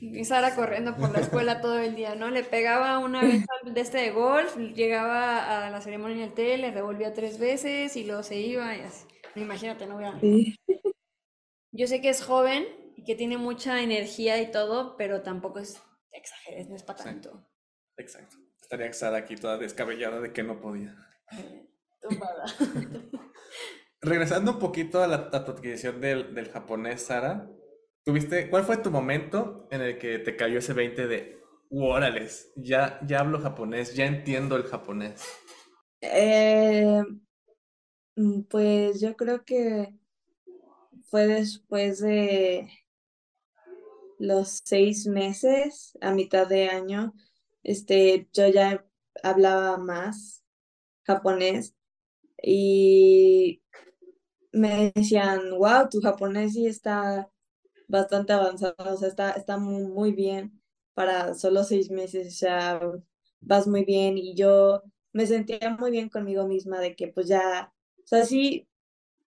[0.00, 2.30] Y Sara corriendo por la escuela todo el día, ¿no?
[2.30, 6.58] Le pegaba una vez de este de golf, llegaba a la ceremonia en el té,
[6.58, 9.06] le revolvía tres veces y luego se iba y así.
[9.34, 10.18] Imagínate, no vea.
[10.20, 10.56] Sí.
[11.72, 12.66] Yo sé que es joven
[12.96, 17.48] y que tiene mucha energía y todo, pero tampoco es exageres, no es para tanto.
[17.96, 18.36] Exacto.
[18.60, 20.94] Estaría Sara aquí toda descabellada de que no podía.
[21.32, 21.66] Eh,
[22.00, 22.44] tumbada.
[24.02, 27.48] Regresando un poquito a, la, a tu adquisición del, del japonés, Sara,
[28.04, 33.00] ¿tuviste, cuál fue tu momento en el que te cayó ese 20 de, órales, ya,
[33.06, 35.24] ya hablo japonés, ya entiendo el japonés?
[36.00, 37.00] Eh,
[38.48, 39.94] pues yo creo que
[41.10, 42.68] fue después de
[44.18, 47.14] los seis meses, a mitad de año,
[47.62, 48.84] este, yo ya
[49.22, 50.44] hablaba más
[51.04, 51.74] japonés
[52.42, 53.62] y
[54.52, 57.30] me decían, wow, tu japonés sí está
[57.88, 60.62] bastante avanzado, o sea, está, está muy, muy bien
[60.94, 62.80] para solo seis meses, o sea,
[63.40, 64.82] vas muy bien y yo
[65.12, 67.71] me sentía muy bien conmigo misma de que pues ya,
[68.04, 68.68] o sea, sí,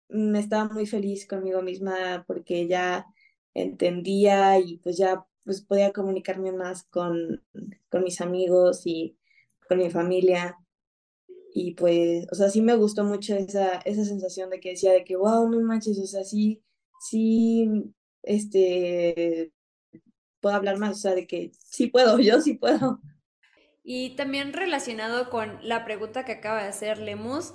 [0.09, 3.05] me estaba muy feliz conmigo misma porque ya
[3.53, 7.43] entendía y pues ya pues podía comunicarme más con,
[7.89, 9.17] con mis amigos y
[9.67, 10.57] con mi familia.
[11.53, 15.03] Y pues, o sea, sí me gustó mucho esa, esa sensación de que decía de
[15.03, 16.63] que, wow, no manches, o sea, sí,
[16.99, 17.93] sí,
[18.24, 19.51] este,
[20.41, 22.99] puedo hablar más, o sea, de que sí puedo, yo sí puedo.
[23.84, 27.53] Y también relacionado con la pregunta que acaba de hacer Lemus,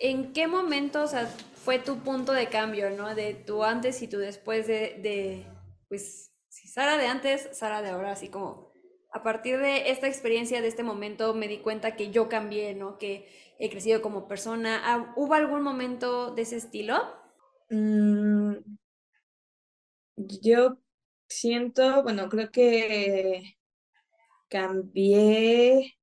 [0.00, 3.14] ¿en qué momento, o sea, fue tu punto de cambio, ¿no?
[3.14, 5.46] De tu antes y tu después de,
[5.88, 8.70] pues, si Sara de antes, Sara de ahora, así como
[9.12, 12.96] a partir de esta experiencia, de este momento, me di cuenta que yo cambié, ¿no?
[12.96, 13.28] Que
[13.58, 14.80] he crecido como persona.
[14.84, 16.96] Ah, ¿Hubo algún momento de ese estilo?
[17.70, 18.54] Mm,
[20.16, 20.78] yo
[21.28, 23.56] siento, bueno, creo que
[24.48, 25.98] cambié,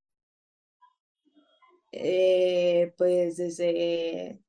[1.91, 4.39] eh, pues desde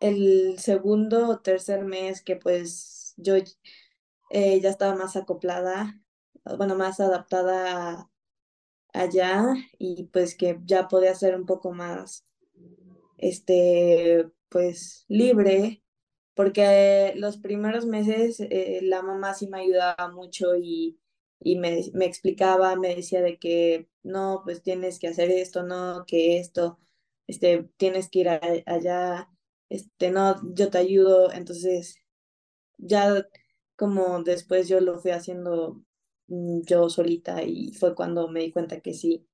[0.00, 3.36] el segundo o tercer mes que pues yo
[4.30, 6.00] eh, ya estaba más acoplada,
[6.58, 8.10] bueno, más adaptada
[8.92, 12.26] allá y pues que ya podía ser un poco más,
[13.18, 15.82] este, pues libre,
[16.34, 20.98] porque los primeros meses eh, la mamá sí me ayudaba mucho y,
[21.44, 26.04] y me, me explicaba, me decía de que no, pues tienes que hacer esto, no,
[26.06, 26.80] que esto,
[27.28, 29.30] este, tienes que ir a- allá,
[29.70, 31.96] este, no, yo te ayudo, entonces
[32.78, 33.26] ya
[33.76, 35.82] como después yo lo fui haciendo
[36.28, 39.26] mm, yo solita y fue cuando me di cuenta que sí,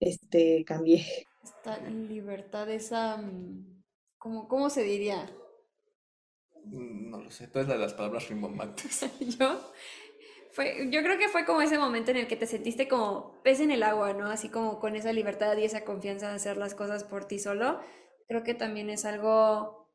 [0.00, 1.04] este, cambié.
[1.42, 3.82] Esta libertad, esa, mm,
[4.18, 5.30] ¿cómo, cómo se diría?
[6.64, 9.06] Mm, No lo sé, tú eres la de las palabras rimbombantes.
[9.38, 9.60] Yo,
[10.54, 13.58] fue, yo creo que fue como ese momento en el que te sentiste como pez
[13.58, 14.28] en el agua, ¿no?
[14.28, 17.80] Así como con esa libertad y esa confianza de hacer las cosas por ti solo.
[18.28, 19.90] Creo que también es algo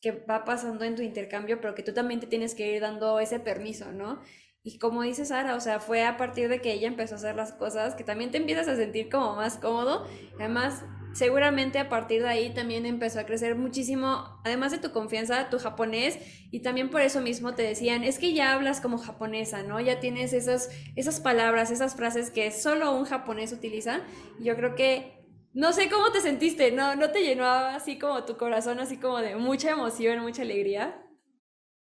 [0.00, 3.20] que va pasando en tu intercambio, pero que tú también te tienes que ir dando
[3.20, 4.20] ese permiso, ¿no?
[4.66, 7.36] Y como dice Sara, o sea, fue a partir de que ella empezó a hacer
[7.36, 10.08] las cosas que también te empiezas a sentir como más cómodo.
[10.38, 15.50] Además, seguramente a partir de ahí también empezó a crecer muchísimo, además de tu confianza,
[15.50, 16.18] tu japonés,
[16.50, 19.80] y también por eso mismo te decían, es que ya hablas como japonesa, ¿no?
[19.80, 24.00] Ya tienes esas, esas palabras, esas frases que solo un japonés utiliza.
[24.40, 26.96] Y yo creo que, no sé cómo te sentiste, ¿no?
[26.96, 31.03] ¿No te llenó así como tu corazón, así como de mucha emoción, mucha alegría?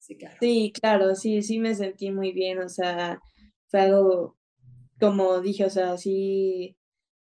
[0.07, 0.37] Sí, claro.
[0.41, 3.21] Sí, claro, sí, sí me sentí muy bien, o sea,
[3.67, 4.39] fue algo,
[5.01, 6.77] como dije, o sea, sí,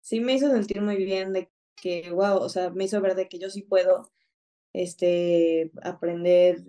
[0.02, 3.28] sí me hizo sentir muy bien de que, wow, o sea, me hizo ver de
[3.28, 4.10] que yo sí puedo,
[4.74, 6.64] este, aprender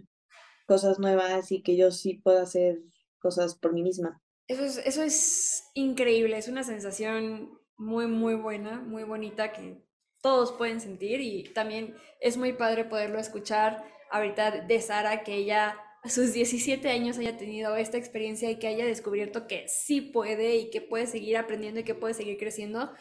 [0.67, 2.83] cosas nuevas y que yo sí puedo hacer
[3.19, 4.21] cosas por mí misma.
[4.47, 9.83] Eso es, eso es increíble, es una sensación muy, muy buena, muy bonita que
[10.21, 15.79] todos pueden sentir y también es muy padre poderlo escuchar ahorita de Sara, que ella
[16.05, 20.57] a sus 17 años haya tenido esta experiencia y que haya descubierto que sí puede
[20.57, 22.93] y que puede seguir aprendiendo y que puede seguir creciendo.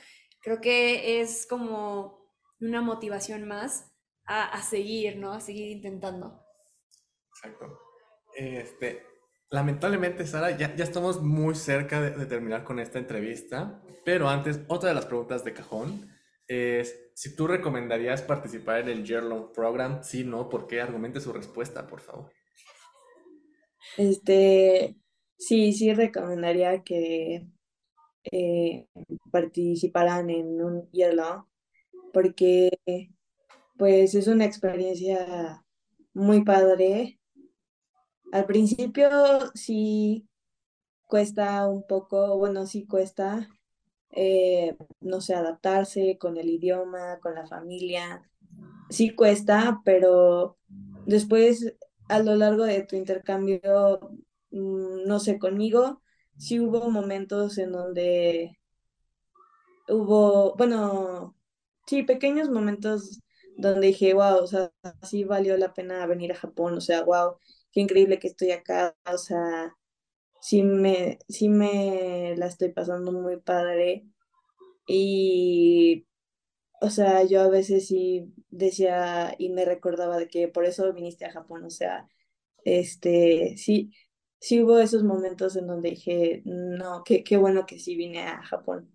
[0.41, 2.31] Creo que es como
[2.61, 3.93] una motivación más
[4.25, 5.33] a, seguir, ¿no?
[5.33, 6.45] A seguir intentando.
[7.35, 7.77] Exacto.
[8.37, 9.03] Este,
[9.49, 14.95] lamentablemente, Sara, ya, estamos muy cerca de, terminar con esta entrevista, pero antes, otra de
[14.95, 16.09] las preguntas de cajón
[16.47, 20.79] es si tú recomendarías participar en el Yearlong Program, sí, no, ¿por qué?
[20.79, 22.31] Argumente su respuesta, por favor.
[23.97, 24.95] Este,
[25.37, 27.47] sí, sí recomendaría que
[28.31, 28.87] eh,
[29.31, 31.45] participaran en un long
[32.13, 32.69] porque
[33.77, 35.65] pues es una experiencia
[36.13, 37.19] muy padre.
[38.31, 39.09] Al principio
[39.55, 40.27] sí
[41.07, 43.49] cuesta un poco, bueno, sí cuesta,
[44.11, 48.29] eh, no sé, adaptarse con el idioma, con la familia.
[48.89, 50.57] Sí cuesta, pero
[51.05, 51.75] después
[52.09, 53.99] a lo largo de tu intercambio,
[54.51, 56.01] mm, no sé, conmigo,
[56.37, 58.59] sí hubo momentos en donde
[59.87, 61.35] hubo, bueno,
[61.87, 63.21] sí, pequeños momentos
[63.57, 64.71] donde dije, wow, o sea,
[65.03, 67.37] sí valió la pena venir a Japón, o sea, wow,
[67.71, 69.75] qué increíble que estoy acá, o sea,
[70.41, 74.05] sí me, sí me la estoy pasando muy padre.
[74.87, 76.05] Y,
[76.83, 81.25] o sea, yo a veces sí decía y me recordaba de que por eso viniste
[81.25, 82.07] a Japón, o sea,
[82.65, 83.93] este, sí,
[84.39, 88.43] sí hubo esos momentos en donde dije, no, qué, qué bueno que sí vine a
[88.43, 88.93] Japón.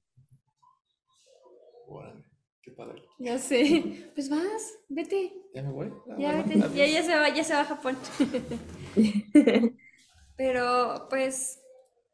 [2.63, 3.03] Qué padre.
[3.19, 4.11] Ya sé.
[4.15, 5.33] Pues vas, vete.
[5.55, 5.93] ¿Ya me voy?
[6.11, 6.77] Ah, Ya bueno, vete.
[6.77, 7.97] Ya, ya se va, ya se va a Japón.
[10.37, 11.61] Pero pues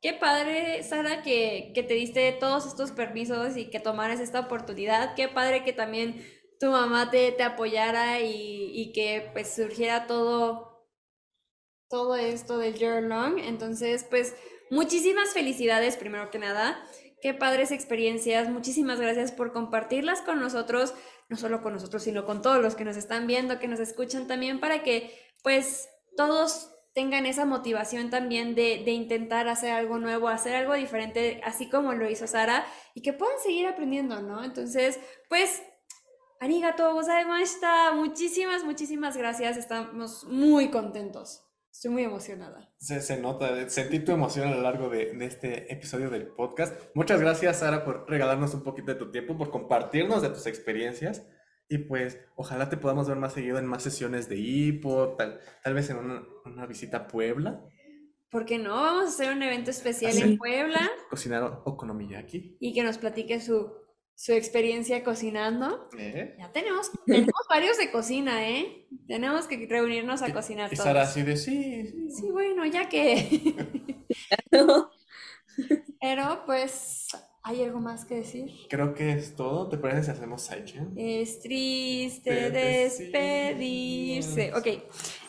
[0.04, 5.14] qué padre, Sara, que, que te diste todos estos permisos y que tomaras esta oportunidad.
[5.14, 6.22] Qué padre que también
[6.60, 10.86] tu mamá te, te apoyara y, y que pues surgiera todo,
[11.88, 13.38] todo esto del Yearlong.
[13.38, 14.36] Entonces, pues
[14.70, 16.86] muchísimas felicidades primero que nada.
[17.22, 18.50] Qué padres experiencias.
[18.50, 20.92] Muchísimas gracias por compartirlas con nosotros,
[21.30, 24.26] no solo con nosotros, sino con todos los que nos están viendo, que nos escuchan
[24.26, 30.28] también, para que pues todos tengan esa motivación también de, de intentar hacer algo nuevo,
[30.28, 32.64] hacer algo diferente, así como lo hizo Sara,
[32.94, 34.44] y que puedan seguir aprendiendo, ¿no?
[34.44, 35.62] Entonces, pues,
[36.40, 42.72] arigato gozaimashita, muchísimas, muchísimas gracias, estamos muy contentos, estoy muy emocionada.
[42.78, 46.80] Se, se nota, sentí tu emoción a lo largo de, de este episodio del podcast.
[46.94, 51.26] Muchas gracias, Sara, por regalarnos un poquito de tu tiempo, por compartirnos de tus experiencias.
[51.66, 55.72] Y pues, ojalá te podamos ver más seguido en más sesiones de hipo, tal, tal
[55.72, 57.62] vez en una, una visita a Puebla,
[58.30, 58.74] ¿Por qué no?
[58.74, 60.22] Vamos a hacer un evento especial Así.
[60.22, 62.56] en Puebla cocinar o- okonomiyaki.
[62.58, 63.72] y que nos platique su,
[64.16, 65.88] su experiencia cocinando.
[65.96, 66.34] ¿eh?
[66.40, 68.88] Ya tenemos, tenemos varios de cocina, ¿eh?
[69.06, 70.84] Tenemos que reunirnos a cocinar Y todos.
[70.84, 72.10] Sara así de sí, sí.
[72.10, 73.54] Sí, bueno, ya que.
[76.00, 77.08] Pero pues,
[77.44, 78.50] ¿hay algo más que decir?
[78.70, 79.68] Creo que es todo.
[79.68, 80.92] ¿Te parece si hacemos sidechain?
[80.96, 84.54] Es triste Te despedirse.
[84.54, 84.66] Ok,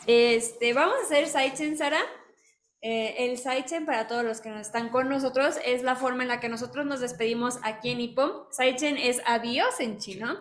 [0.06, 2.00] este, vamos a hacer sidechain, Sara.
[2.80, 6.28] Eh, el sidechain para todos los que nos están con nosotros es la forma en
[6.28, 8.32] la que nosotros nos despedimos aquí en Ippon.
[8.50, 10.38] Sidechain es adiós en chino.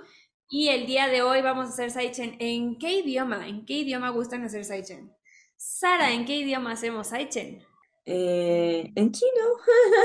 [0.48, 2.38] Y el día de hoy vamos a hacer sidechain.
[2.40, 3.48] ¿En qué idioma?
[3.48, 5.12] ¿En qué idioma gustan hacer sidechain?
[5.58, 7.62] Sara, ¿en qué idioma hacemos sidechain?
[8.06, 9.46] Eh, en chino.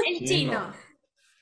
[0.06, 0.89] En Chino.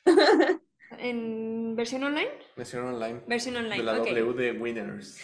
[0.08, 0.62] chino.
[0.98, 2.32] ¿En versión online?
[2.56, 3.22] Versión online.
[3.28, 4.08] Versión online, De la ok.
[4.08, 5.20] W de Winners.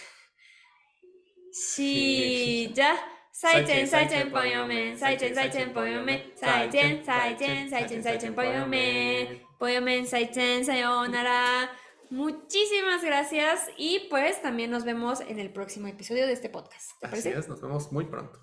[1.52, 2.96] Sí, ya
[3.32, 11.70] 再见再见朋友们，再见再见朋友们，再见再见再见再见朋友们，朋友们再见sayonara.
[12.12, 16.92] Muchísimas gracias y pues también nos vemos en el próximo episodio de este podcast.
[17.00, 17.40] ¿Te Así parece?
[17.40, 18.40] es, nos vemos muy pronto.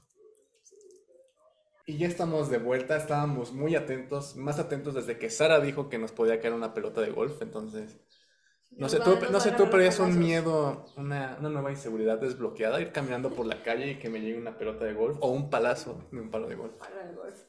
[1.85, 5.97] Y ya estamos de vuelta, estábamos muy atentos, más atentos desde que Sara dijo que
[5.97, 7.97] nos podía caer una pelota de golf, entonces...
[8.71, 11.71] No Nos sé va- tú, no sé tú, pero es un miedo, una, una nueva
[11.71, 15.17] inseguridad desbloqueada, ir caminando por la calle y que me llegue una pelota de golf
[15.21, 16.77] o un palazo de un palo de golf.
[16.77, 17.39] Palo de golf.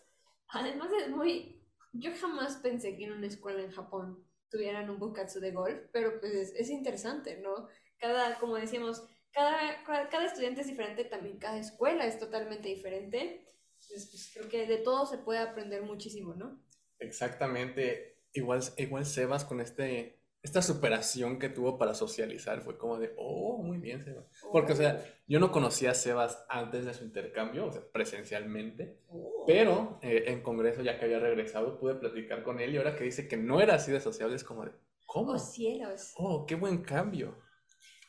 [0.48, 1.62] Además es muy...
[1.92, 6.18] Yo jamás pensé que en una escuela en Japón tuvieran un bukatsu de golf, pero
[6.20, 7.68] pues es, es interesante, ¿no?
[7.98, 13.46] Cada, como decíamos, cada, cada, cada estudiante es diferente, también cada escuela es totalmente diferente.
[13.82, 16.60] Entonces, pues creo que de todo se puede aprender muchísimo, ¿no?
[16.98, 23.12] Exactamente, igual, igual Sebas con este, esta superación que tuvo para socializar, fue como de,
[23.18, 24.26] oh, muy bien Sebas.
[24.52, 28.98] Porque, o sea, yo no conocía a Sebas antes de su intercambio, o sea, presencialmente,
[29.08, 29.44] Oh.
[29.46, 33.04] pero eh, en Congreso, ya que había regresado, pude platicar con él y ahora que
[33.04, 34.72] dice que no era así de sociable, es como de,
[35.06, 35.32] ¿cómo?
[35.32, 36.12] Oh, cielos.
[36.16, 37.36] Oh, qué buen cambio.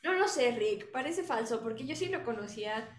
[0.04, 2.90] No lo sé, Rick, parece falso, porque yo sí lo conocía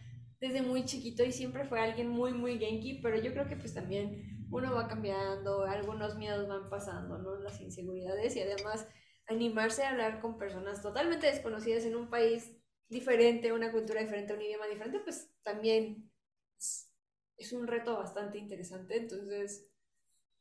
[0.45, 3.73] desde muy chiquito y siempre fue alguien muy, muy genki, pero yo creo que pues
[3.73, 7.37] también uno va cambiando, algunos miedos van pasando, ¿no?
[7.37, 8.87] Las inseguridades y además
[9.27, 12.55] animarse a hablar con personas totalmente desconocidas en un país
[12.91, 16.11] diferente, una cultura diferente, un idioma diferente, pues también
[16.59, 19.71] es, un reto bastante interesante, entonces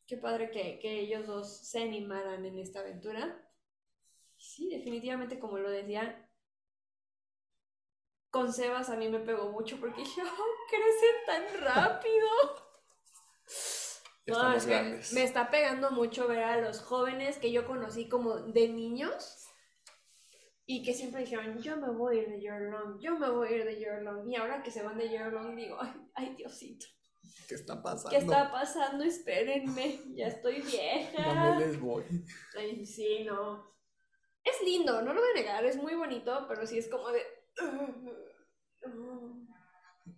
[0.05, 3.41] qué padre que, que ellos dos se animaran en esta aventura.
[4.35, 6.29] Sí, definitivamente, como lo decía,
[8.33, 12.27] con Sebas a mí me pegó mucho porque dije, ¡oh, crece tan rápido!
[14.25, 18.37] No, es que me está pegando mucho ver a los jóvenes que yo conocí como
[18.37, 19.49] de niños
[20.65, 23.51] y que siempre dijeron, yo me voy a ir de Yearlong, yo me voy a
[23.57, 24.25] ir de Yearlong.
[24.31, 26.85] Y ahora que se van de Yearlong digo, ay, ay Diosito,
[27.49, 28.11] ¿Qué está pasando?
[28.11, 29.03] ¿qué está pasando?
[29.03, 31.55] Espérenme, ya estoy No vieja.
[31.55, 32.05] me les voy.
[32.57, 33.75] Ay, sí, no.
[34.41, 37.21] Es lindo, no lo voy a negar, es muy bonito, pero sí es como de...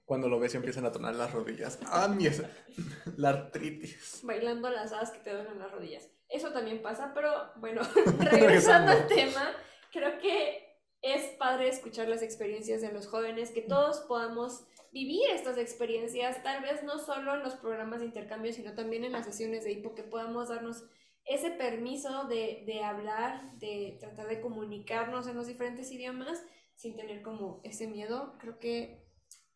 [0.05, 1.79] Cuando lo ves y empiezan a tronar las rodillas.
[1.87, 2.49] ¡Ah, mi esa-
[3.17, 4.21] La artritis.
[4.23, 6.09] bailando las hadas que te duelen las rodillas.
[6.29, 7.81] Eso también pasa, pero bueno,
[8.31, 9.51] regresando al tema,
[9.91, 10.63] creo que
[11.01, 16.63] es padre escuchar las experiencias de los jóvenes, que todos podamos vivir estas experiencias, tal
[16.63, 19.93] vez no solo en los programas de intercambio, sino también en las sesiones de hipo,
[19.93, 20.83] que podamos darnos
[21.25, 26.43] ese permiso de, de hablar, de tratar de comunicarnos en los diferentes idiomas
[26.75, 28.37] sin tener como ese miedo.
[28.39, 29.05] Creo que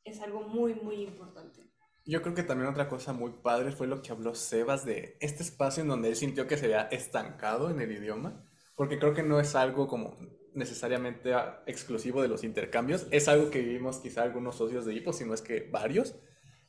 [0.04, 1.70] es algo muy, muy importante.
[2.06, 5.44] Yo creo que también otra cosa muy padre fue lo que habló Sebas de este
[5.44, 9.22] espacio en donde él sintió que se había estancado en el idioma, porque creo que
[9.22, 10.18] no es algo como
[10.56, 11.34] necesariamente
[11.68, 15.34] exclusivo de los intercambios, es algo que vivimos quizá algunos socios de HIPO, si no
[15.34, 16.16] es que varios.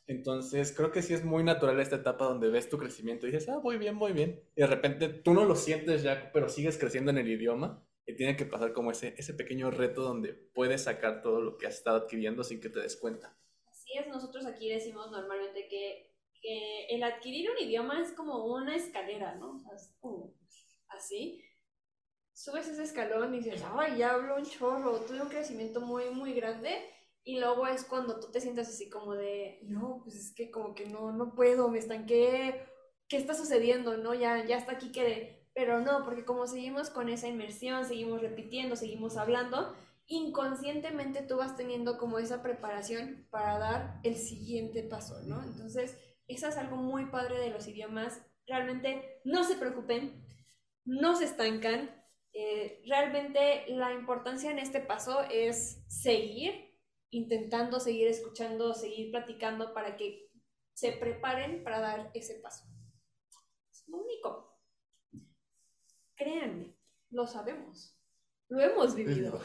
[0.07, 3.49] Entonces creo que sí es muy natural esta etapa donde ves tu crecimiento y dices,
[3.49, 4.43] ah, voy bien, voy bien.
[4.57, 8.17] Y de repente tú no lo sientes ya, pero sigues creciendo en el idioma y
[8.17, 11.77] tiene que pasar como ese, ese pequeño reto donde puedes sacar todo lo que has
[11.77, 13.37] estado adquiriendo sin que te des cuenta.
[13.69, 18.77] Así es, nosotros aquí decimos normalmente que, que el adquirir un idioma es como una
[18.77, 19.63] escalera, ¿no?
[20.89, 21.45] Así.
[22.33, 26.33] Subes ese escalón y dices, ay, ya hablo un chorro, tuve un crecimiento muy, muy
[26.33, 26.71] grande.
[27.23, 30.75] Y luego es cuando tú te sientas así como de, no, pues es que como
[30.75, 32.65] que no, no puedo, me estanqué,
[33.09, 33.99] ¿qué está sucediendo?
[33.99, 35.40] No, ya, ya hasta aquí quedé.
[35.55, 39.75] Pero no, porque como seguimos con esa inmersión, seguimos repitiendo, seguimos hablando,
[40.07, 45.43] inconscientemente tú vas teniendo como esa preparación para dar el siguiente paso, ¿no?
[45.43, 45.97] Entonces,
[46.27, 48.21] eso es algo muy padre de los idiomas.
[48.47, 50.25] Realmente no se preocupen,
[50.85, 51.91] no se estancan.
[52.33, 56.71] Eh, realmente la importancia en este paso es seguir
[57.11, 60.31] intentando, seguir escuchando, seguir platicando para que
[60.75, 62.65] se preparen para dar ese paso.
[63.71, 64.50] Es lo único.
[66.21, 66.77] Créanme,
[67.13, 67.99] lo sabemos,
[68.51, 69.41] lo hemos vivido.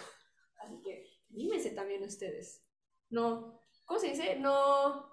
[0.60, 2.66] Así que anímense también ustedes.
[3.10, 4.38] No, ¿cómo se dice?
[4.38, 5.10] No.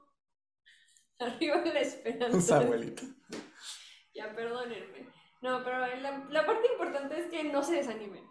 [1.21, 2.59] Arriba la esperanza.
[2.59, 3.05] abuelita.
[4.13, 5.09] Ya, perdónenme.
[5.41, 8.25] No, pero la, la parte importante es que no se desanimen.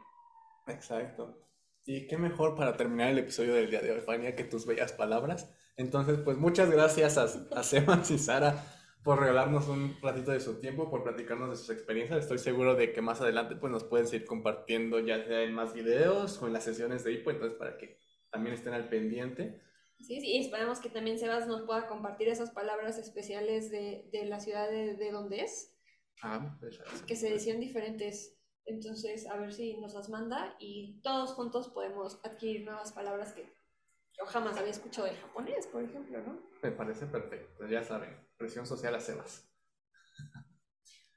[0.67, 1.47] Exacto.
[1.85, 4.91] Y qué mejor para terminar el episodio del día de hoy, Fania, que tus bellas
[4.91, 5.49] palabras.
[5.77, 7.23] Entonces, pues muchas gracias a,
[7.57, 8.61] a Sebas y Sara
[9.03, 12.19] por regalarnos un ratito de su tiempo, por platicarnos de sus experiencias.
[12.19, 15.73] Estoy seguro de que más adelante pues nos pueden seguir compartiendo ya sea en más
[15.73, 17.97] videos o en las sesiones de hipo, entonces para que
[18.29, 19.61] también estén al pendiente.
[19.99, 24.25] Sí, sí, y esperamos que también Sebas nos pueda compartir esas palabras especiales de, de
[24.25, 25.77] la ciudad de, de donde es,
[26.23, 28.37] Ah, pues, que se decían diferentes.
[28.65, 33.43] Entonces, a ver si nos las manda y todos juntos podemos adquirir nuevas palabras que
[34.17, 36.51] Yo jamás había escuchado el japonés, por ejemplo, ¿no?
[36.61, 39.47] Me parece perfecto, ya saben, presión social a Sebas.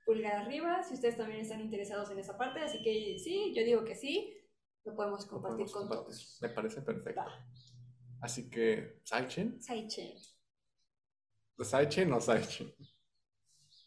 [0.06, 3.84] Pulgar arriba, si ustedes también están interesados en esa parte, así que sí, yo digo
[3.84, 4.36] que sí,
[4.84, 6.04] lo podemos Lo compartir podemos con compartir.
[6.14, 6.38] todos.
[6.42, 7.20] Me parece perfecto.
[7.22, 7.48] Va.
[8.20, 9.60] Así que, ¿Saichen?
[9.62, 10.12] Saichen.
[11.58, 12.74] ¿Saichen o Saichen?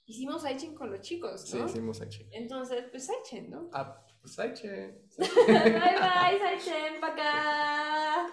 [0.06, 1.66] Hicimos Saichen con los chicos, Sí, ¿no?
[1.66, 2.28] hicimos Saichen.
[2.32, 3.70] Entonces, pues Saichen, ¿no?
[3.74, 5.08] Ah, pues Saichen.
[5.18, 8.28] bye bye, Saichen, pa' acá.